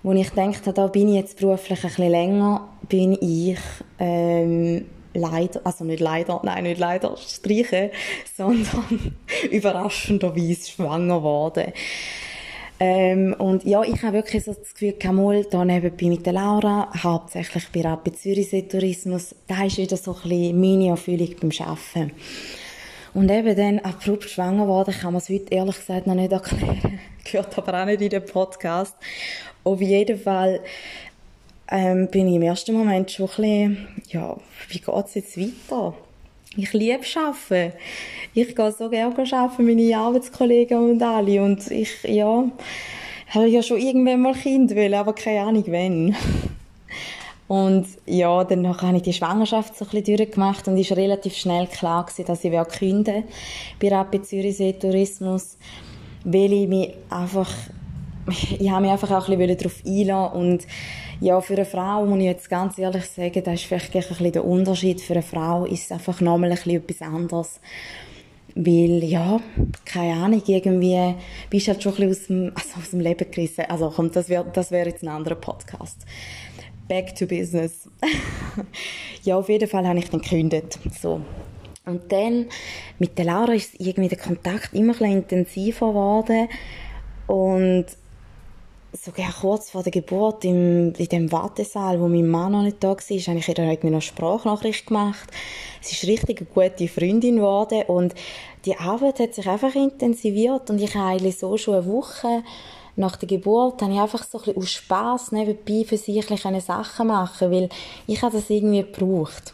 wo 0.04 0.12
ich 0.14 0.30
dachte, 0.30 0.74
da 0.74 0.88
bin 0.88 1.10
ich 1.10 1.16
jetzt 1.16 1.40
beruflich 1.40 1.84
ein 1.84 1.90
bisschen 1.90 2.10
länger, 2.10 2.70
bin 2.88 3.18
ich 3.20 3.58
ähm, 4.00 4.86
leider, 5.14 5.62
also 5.64 5.84
nicht 5.84 6.00
leider, 6.00 6.40
nein, 6.44 6.64
nicht 6.64 6.80
leider 6.80 7.16
streichen, 7.18 7.90
sondern 8.36 9.16
überraschenderweise 9.52 10.70
schwanger 10.70 11.18
geworden. 11.18 11.74
Ähm, 12.82 13.36
und 13.38 13.66
ja, 13.66 13.84
ich 13.84 14.02
habe 14.04 14.14
wirklich 14.14 14.46
so 14.46 14.54
das 14.54 14.74
Gefühl, 14.74 14.94
Kamol, 14.94 15.46
da 15.50 15.66
nebenbei 15.66 16.06
mit 16.06 16.26
der 16.26 16.34
Laura, 16.34 16.90
hauptsächlich 17.04 17.68
bei 17.74 17.82
Rapid 17.82 18.18
Zürich 18.18 18.50
Tourismus, 18.70 19.36
da 19.48 19.66
ist 19.66 19.78
wieder 19.78 19.98
so 19.98 20.16
ein 20.16 20.30
bisschen 20.30 20.62
meine 20.62 20.88
Erfüllung 20.90 21.36
beim 21.42 21.52
Arbeiten. 21.60 22.14
Und 23.14 23.30
eben 23.30 23.56
dann 23.56 23.80
abrupt 23.80 24.30
schwanger 24.30 24.64
geworden, 24.64 24.94
kann 24.94 25.12
man 25.12 25.22
es 25.22 25.30
heute 25.30 25.54
ehrlich 25.54 25.76
gesagt 25.76 26.08
noch 26.08 26.16
nicht 26.16 26.32
erklären. 26.32 27.00
Gehört 27.32 27.58
aber 27.58 27.82
auch 27.82 27.86
nicht 27.86 28.02
in 28.02 28.10
den 28.10 28.26
Podcast. 28.26 28.96
Auf 29.64 29.82
jeden 29.82 30.20
Fall 30.20 30.62
ähm, 31.70 32.08
bin 32.10 32.28
ich 32.28 32.36
im 32.36 32.42
ersten 32.42 32.74
Moment 32.74 33.12
schon 33.12 33.28
ein 33.28 33.36
bisschen, 33.36 33.88
ja, 34.10 34.36
wie 34.70 34.80
geht 34.80 35.06
es 35.06 35.16
jetzt 35.16 35.38
weiter? 35.38 35.94
Ich 36.56 36.74
liebe 36.74 37.06
Arbeiten. 37.16 37.74
Ich 38.34 38.56
gehe 38.56 38.72
so 38.72 38.90
gerne 38.90 39.16
arbeiten, 39.16 39.66
meine 39.66 39.98
Arbeitskollegen 39.98 40.92
und 40.92 41.04
alle. 41.04 41.44
Und 41.44 41.70
ich, 41.70 42.04
ja, 42.04 42.46
habe 43.30 43.48
ja 43.48 43.62
schon 43.62 43.78
irgendwann 43.78 44.22
mal 44.22 44.34
Kind 44.34 44.76
wollen, 44.76 44.94
aber 44.94 45.14
keine 45.14 45.42
Ahnung 45.42 45.64
wann. 45.68 46.16
Und 47.48 47.88
ja, 48.06 48.44
dann 48.44 48.80
habe 48.80 48.98
ich 48.98 49.04
die 49.04 49.14
Schwangerschaft 49.14 49.76
so 49.76 49.86
ein 49.86 49.90
bisschen 49.92 50.18
durchgemacht 50.18 50.68
und 50.68 50.78
ist 50.78 50.96
relativ 50.96 51.36
schnell 51.36 51.66
klar 51.66 52.06
gewesen, 52.06 52.26
dass 52.26 52.44
ich 52.44 52.52
künden 52.78 53.24
bei 53.82 53.90
Rapid 53.90 54.26
Zürichsee 54.26 54.74
Tourismus, 54.74 55.58
weil 56.24 56.54
ich 56.54 56.68
mich 56.68 56.94
einfach, 57.10 57.52
ich 58.60 58.70
habe 58.70 58.82
mich 58.82 58.92
einfach 58.92 59.12
auch 59.12 59.30
ein 59.30 59.38
bisschen 59.38 59.58
darauf 59.58 59.84
einlassen 59.86 60.40
und 60.40 60.68
ja, 61.22 61.42
für 61.42 61.54
eine 61.54 61.66
Frau 61.66 62.06
muss 62.06 62.20
ich 62.20 62.26
jetzt 62.26 62.50
ganz 62.50 62.78
ehrlich 62.78 63.06
sagen, 63.06 63.44
das 63.44 63.56
ist 63.56 63.64
vielleicht 63.64 63.94
ein 63.94 64.02
bisschen 64.02 64.32
der 64.32 64.46
Unterschied. 64.46 65.02
Für 65.02 65.14
eine 65.14 65.22
Frau 65.22 65.66
ist 65.66 65.84
es 65.84 65.92
einfach 65.92 66.22
nochmal 66.22 66.50
ein 66.50 66.56
bisschen 66.56 66.78
etwas 66.78 67.02
anderes. 67.02 67.60
Weil, 68.56 69.04
ja, 69.04 69.42
keine 69.84 70.14
Ahnung, 70.14 70.42
irgendwie 70.48 71.16
bist 71.50 71.68
du 71.68 71.72
halt 71.72 71.84
schon 71.84 71.98
ein 71.98 72.08
bisschen 72.08 72.54
aus 72.56 72.68
dem, 72.68 72.76
also 72.78 72.80
aus 72.80 72.90
dem 72.92 73.00
Leben 73.02 73.30
gerissen. 73.30 73.66
Also 73.68 73.92
komm, 73.94 74.12
das 74.12 74.30
wäre 74.30 74.46
das 74.54 74.72
wär 74.72 74.88
jetzt 74.88 75.04
ein 75.04 75.10
anderer 75.10 75.36
Podcast 75.36 76.06
back 76.90 77.16
to 77.16 77.26
business. 77.26 77.88
ja, 79.24 79.38
auf 79.38 79.48
jeden 79.48 79.70
Fall 79.70 79.88
habe 79.88 80.00
ich 80.00 80.10
dann 80.10 80.22
gekündigt. 80.22 80.80
So. 81.00 81.22
Und 81.90 82.12
dann, 82.12 82.48
mit 83.00 83.18
der 83.18 83.26
Laura 83.26 83.54
ist 83.54 83.80
irgendwie 83.80 84.10
der 84.10 84.18
Kontakt 84.18 84.74
immer 84.74 84.94
ein 85.02 85.12
intensiver 85.12 85.90
geworden. 85.90 86.48
Und 87.28 87.86
sogar 88.94 89.32
kurz 89.42 89.70
vor 89.70 89.84
der 89.84 89.92
Geburt 89.92 90.46
im, 90.46 90.94
in 90.94 91.06
dem 91.06 91.32
Wartesaal, 91.32 92.00
wo 92.00 92.08
mein 92.08 92.28
Mann 92.28 92.54
noch 92.54 92.64
nicht 92.64 92.84
da 92.84 92.90
war, 92.90 92.98
habe 92.98 93.12
ich 93.38 93.48
ihr 93.48 93.58
irgendwie 93.58 93.88
noch 93.88 93.94
eine 93.94 94.02
Sprachnachricht 94.02 94.88
gemacht. 94.88 95.30
Sie 95.82 95.96
ist 95.96 96.08
richtig 96.08 96.42
eine 96.42 96.70
gute 96.70 96.88
Freundin 96.88 97.38
geworden 97.38 97.84
und 97.88 98.16
die 98.66 98.76
Arbeit 98.76 99.20
hat 99.20 99.36
sich 99.36 99.48
einfach 99.48 99.76
intensiviert 99.76 100.70
und 100.70 100.82
ich 100.82 100.96
habe 100.96 101.10
eigentlich 101.10 101.38
so 101.38 101.56
schon 101.58 101.76
eine 101.76 101.86
Woche 101.86 102.44
nach 102.96 103.16
der 103.16 103.30
Geburt 103.30 103.82
habe 103.82 103.94
ich 103.94 104.00
einfach 104.00 104.26
so 104.26 104.40
ein 104.40 104.44
bisschen 104.46 104.62
aus 104.62 104.72
Spass 104.72 105.32
nebenbei 105.32 105.86
für 105.88 105.98
sich 105.98 106.26
Sachen 106.62 107.08
machen, 107.08 107.52
weil 107.52 107.70
ich 108.08 108.22
habe 108.22 108.36
das 108.36 108.50
irgendwie 108.50 108.82
gebraucht. 108.82 109.54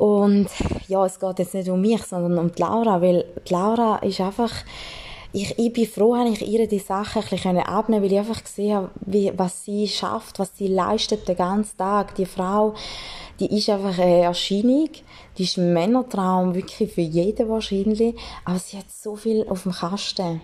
Und 0.00 0.48
ja, 0.88 1.04
es 1.04 1.20
geht 1.20 1.40
jetzt 1.40 1.52
nicht 1.52 1.68
um 1.68 1.82
mich, 1.82 2.02
sondern 2.04 2.38
um 2.38 2.50
die 2.50 2.62
Laura, 2.62 3.02
weil 3.02 3.26
die 3.46 3.52
Laura 3.52 3.96
ist 3.96 4.18
einfach, 4.22 4.50
ich, 5.30 5.58
ich 5.58 5.74
bin 5.74 5.86
froh, 5.86 6.14
dass 6.14 6.40
ich 6.40 6.48
ihr 6.48 6.66
die 6.66 6.78
Sachen 6.78 7.20
ein 7.20 7.28
bisschen 7.28 7.58
abnehmen 7.58 8.02
weil 8.02 8.12
ich 8.12 8.18
einfach 8.18 8.42
gesehen 8.42 8.76
habe, 8.76 8.90
wie, 9.04 9.30
was 9.36 9.62
sie 9.66 9.86
schafft, 9.86 10.38
was 10.38 10.56
sie 10.56 10.68
leistet 10.68 11.28
den 11.28 11.36
ganzen 11.36 11.76
Tag. 11.76 12.14
Die 12.14 12.24
Frau, 12.24 12.72
die 13.40 13.54
ist 13.54 13.68
einfach 13.68 13.98
eine 13.98 14.22
Erscheinung, 14.22 14.88
die 15.36 15.42
ist 15.42 15.58
ein 15.58 15.74
Männertraum, 15.74 16.54
wirklich 16.54 16.94
für 16.94 17.02
jeden 17.02 17.50
wahrscheinlich, 17.50 18.14
aber 18.46 18.58
sie 18.58 18.78
hat 18.78 18.90
so 18.90 19.16
viel 19.16 19.46
auf 19.50 19.64
dem 19.64 19.72
Kasten. 19.72 20.40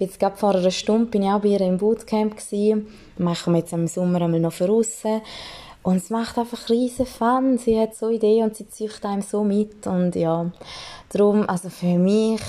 Jetzt 0.00 0.18
gerade 0.18 0.36
vor 0.36 0.56
einer 0.56 0.72
Stunde 0.72 1.06
bin 1.06 1.22
ich 1.22 1.28
auch 1.28 1.40
bei 1.40 1.50
ihr 1.50 1.60
im 1.60 1.78
Bootcamp 1.78 2.36
gewesen. 2.36 2.88
Machen 3.16 3.52
wir 3.52 3.60
jetzt 3.60 3.72
im 3.72 3.86
Sommer 3.86 4.22
einmal 4.22 4.40
noch 4.40 4.52
für 4.52 4.68
aussen. 4.68 5.20
Und 5.82 5.96
es 5.96 6.10
macht 6.10 6.38
einfach 6.38 6.68
riesen 6.68 7.06
Fun. 7.06 7.58
Sie 7.58 7.78
hat 7.78 7.94
so 7.94 8.10
Ideen 8.10 8.44
und 8.44 8.56
sie 8.56 8.68
zieht 8.68 9.04
einem 9.04 9.22
so 9.22 9.44
mit. 9.44 9.86
Und 9.86 10.16
ja, 10.16 10.50
darum, 11.10 11.48
also 11.48 11.70
für 11.70 11.98
mich 11.98 12.40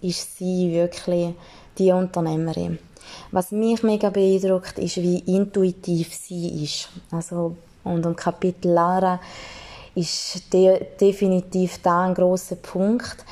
ist 0.00 0.38
sie 0.38 0.72
wirklich 0.72 1.34
die 1.78 1.92
Unternehmerin. 1.92 2.78
Was 3.30 3.52
mich 3.52 3.82
mega 3.82 4.10
beeindruckt, 4.10 4.78
ist, 4.78 4.96
wie 4.96 5.18
intuitiv 5.20 6.14
sie 6.14 6.64
ist. 6.64 6.88
Also, 7.10 7.56
und 7.84 8.04
im 8.04 8.16
Kapitel 8.16 8.72
Lara 8.72 9.20
ist 9.94 10.52
de 10.52 10.86
definitiv 11.00 11.78
da 11.82 12.02
ein 12.02 12.14
großer 12.14 12.56
Punkt 12.56 13.24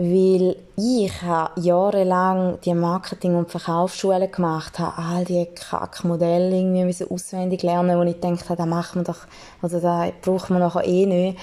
weil 0.00 0.54
ich 0.76 1.22
habe 1.22 1.60
jahrelang 1.60 2.60
die 2.64 2.72
Marketing- 2.72 3.34
und 3.34 3.50
Verkaufsschule 3.50 4.28
gemacht, 4.28 4.78
habe 4.78 4.96
all 4.96 5.24
die 5.24 5.44
Kackmodelle 5.46 6.56
irgendwie 6.56 7.04
auswendig 7.04 7.64
lernen, 7.64 7.98
wo 7.98 8.04
ich 8.04 8.20
dachte, 8.20 8.54
da 8.54 8.64
machen 8.64 9.00
wir 9.00 9.12
doch, 9.12 9.26
also 9.60 9.80
da 9.80 10.08
brauchen 10.22 10.54
wir 10.54 10.60
nachher 10.60 10.86
eh 10.86 11.04
nicht. 11.04 11.38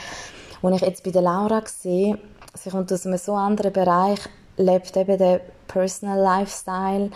Und 0.62 0.72
ich 0.72 0.80
jetzt 0.80 1.04
bei 1.04 1.12
der 1.12 1.24
Laura 1.24 1.64
sehe, 1.66 2.18
sie 2.54 2.70
kommt 2.70 2.94
aus 2.94 3.06
einem 3.06 3.18
so 3.18 3.34
anderen 3.34 3.74
Bereich, 3.74 4.20
lebt 4.56 4.96
eben 4.96 5.18
den 5.18 5.42
Personal 5.68 6.18
Lifestyle 6.18 7.10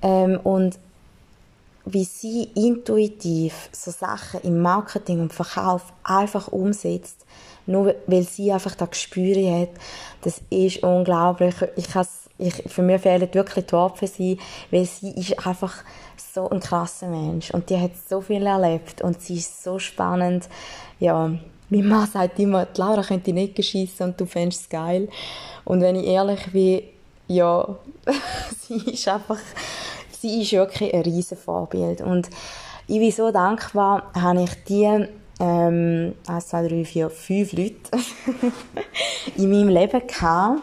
ähm, 0.00 0.38
und 0.44 0.78
wie 1.86 2.04
sie 2.04 2.44
intuitiv 2.54 3.68
so 3.72 3.90
Sachen 3.90 4.42
im 4.42 4.62
Marketing 4.62 5.22
und 5.22 5.32
Verkauf 5.32 5.92
einfach 6.04 6.46
umsetzt, 6.46 7.26
nur 7.68 7.94
weil 8.06 8.22
sie 8.22 8.50
einfach 8.50 8.74
das 8.74 8.90
Gespür 8.90 9.60
hat, 9.60 9.70
das 10.22 10.40
ist 10.50 10.82
unglaublich. 10.82 11.54
Ich 11.76 11.86
ich, 12.40 12.54
für 12.66 12.82
mich 12.82 13.02
fehlen 13.02 13.28
wirklich 13.32 13.66
die 13.66 13.72
Worte 13.72 13.98
für 13.98 14.06
sie, 14.06 14.38
weil 14.70 14.84
sie 14.84 15.10
ist 15.10 15.44
einfach 15.44 15.82
so 16.16 16.48
ein 16.48 16.60
krasser 16.60 17.08
Mensch 17.08 17.50
und 17.50 17.68
die 17.68 17.78
hat 17.78 17.90
so 18.08 18.20
viel 18.20 18.46
erlebt 18.46 19.02
und 19.02 19.20
sie 19.20 19.38
ist 19.38 19.62
so 19.62 19.78
spannend. 19.78 20.48
Ja, 21.00 21.32
mein 21.68 21.88
Mann 21.88 22.06
sagt 22.06 22.38
immer, 22.38 22.66
die 22.66 22.80
Laura 22.80 23.02
könnte 23.02 23.32
nicht 23.32 23.56
geschissen 23.56 24.06
und 24.06 24.20
du 24.20 24.24
fändest 24.24 24.62
es 24.62 24.68
geil. 24.68 25.08
Und 25.64 25.80
wenn 25.80 25.96
ich 25.96 26.06
ehrlich 26.06 26.52
bin, 26.52 26.82
ja, 27.26 27.76
sie 28.60 28.92
ist 28.92 29.08
einfach, 29.08 29.38
sie 30.20 30.42
ist 30.42 30.52
wirklich 30.52 30.94
ein 30.94 31.02
riesen 31.02 31.36
Vorbild. 31.36 32.00
Und 32.00 32.30
ich 32.86 33.00
bin 33.00 33.12
so 33.12 33.30
dankbar, 33.30 34.10
habe 34.14 34.44
ich 34.44 34.64
die 34.64 35.08
ähm, 35.40 36.14
1, 36.26 36.48
2, 36.48 36.68
3, 36.68 36.84
4, 36.84 37.10
5 37.10 37.52
Leute 37.52 37.74
in 39.36 39.50
meinem 39.50 39.68
Leben 39.68 40.06
gehabt, 40.06 40.60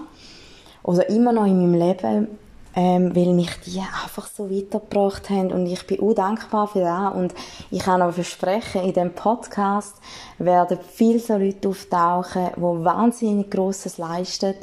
oder 0.85 1.09
immer 1.09 1.33
noch 1.33 1.45
in 1.45 1.57
meinem 1.57 1.73
Leben, 1.73 2.27
ähm, 2.75 3.15
weil 3.15 3.33
mich 3.33 3.49
die 3.65 3.79
einfach 3.79 4.27
so 4.27 4.51
weitergebracht 4.51 5.29
haben. 5.29 5.51
Und 5.51 5.65
ich 5.65 5.87
bin 5.87 5.99
auch 6.01 6.13
dankbar 6.13 6.67
für 6.67 6.81
das. 6.81 7.15
Und 7.15 7.33
ich 7.71 7.79
kann 7.79 8.01
aber 8.01 8.13
versprechen, 8.13 8.83
in 8.83 8.93
dem 8.93 9.13
Podcast 9.13 9.95
werden 10.37 10.77
viele 10.93 11.19
so 11.19 11.37
Leute 11.37 11.69
auftauchen, 11.69 12.49
die 12.55 12.61
wahnsinnig 12.61 13.49
Grosses 13.49 13.97
leisten. 13.97 14.53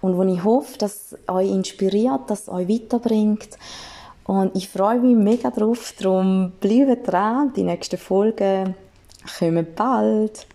Und 0.00 0.16
wo 0.16 0.22
ich 0.22 0.44
hoffe, 0.44 0.78
dass 0.78 1.16
euch 1.26 1.50
inspiriert, 1.50 2.28
dass 2.28 2.48
euch 2.48 2.68
weiterbringt. 2.68 3.58
Und 4.26 4.54
ich 4.54 4.68
freue 4.68 5.00
mich 5.00 5.16
mega 5.16 5.50
drauf, 5.50 5.94
darum 5.98 6.52
bleibt 6.60 7.10
dran, 7.10 7.52
die 7.54 7.62
nächsten 7.62 7.98
Folgen 7.98 8.74
kommen 9.38 9.66
bald. 9.74 10.46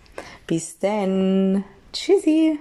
Bis 0.47 0.79
dann. 0.79 1.63
Tschüssi. 1.93 2.59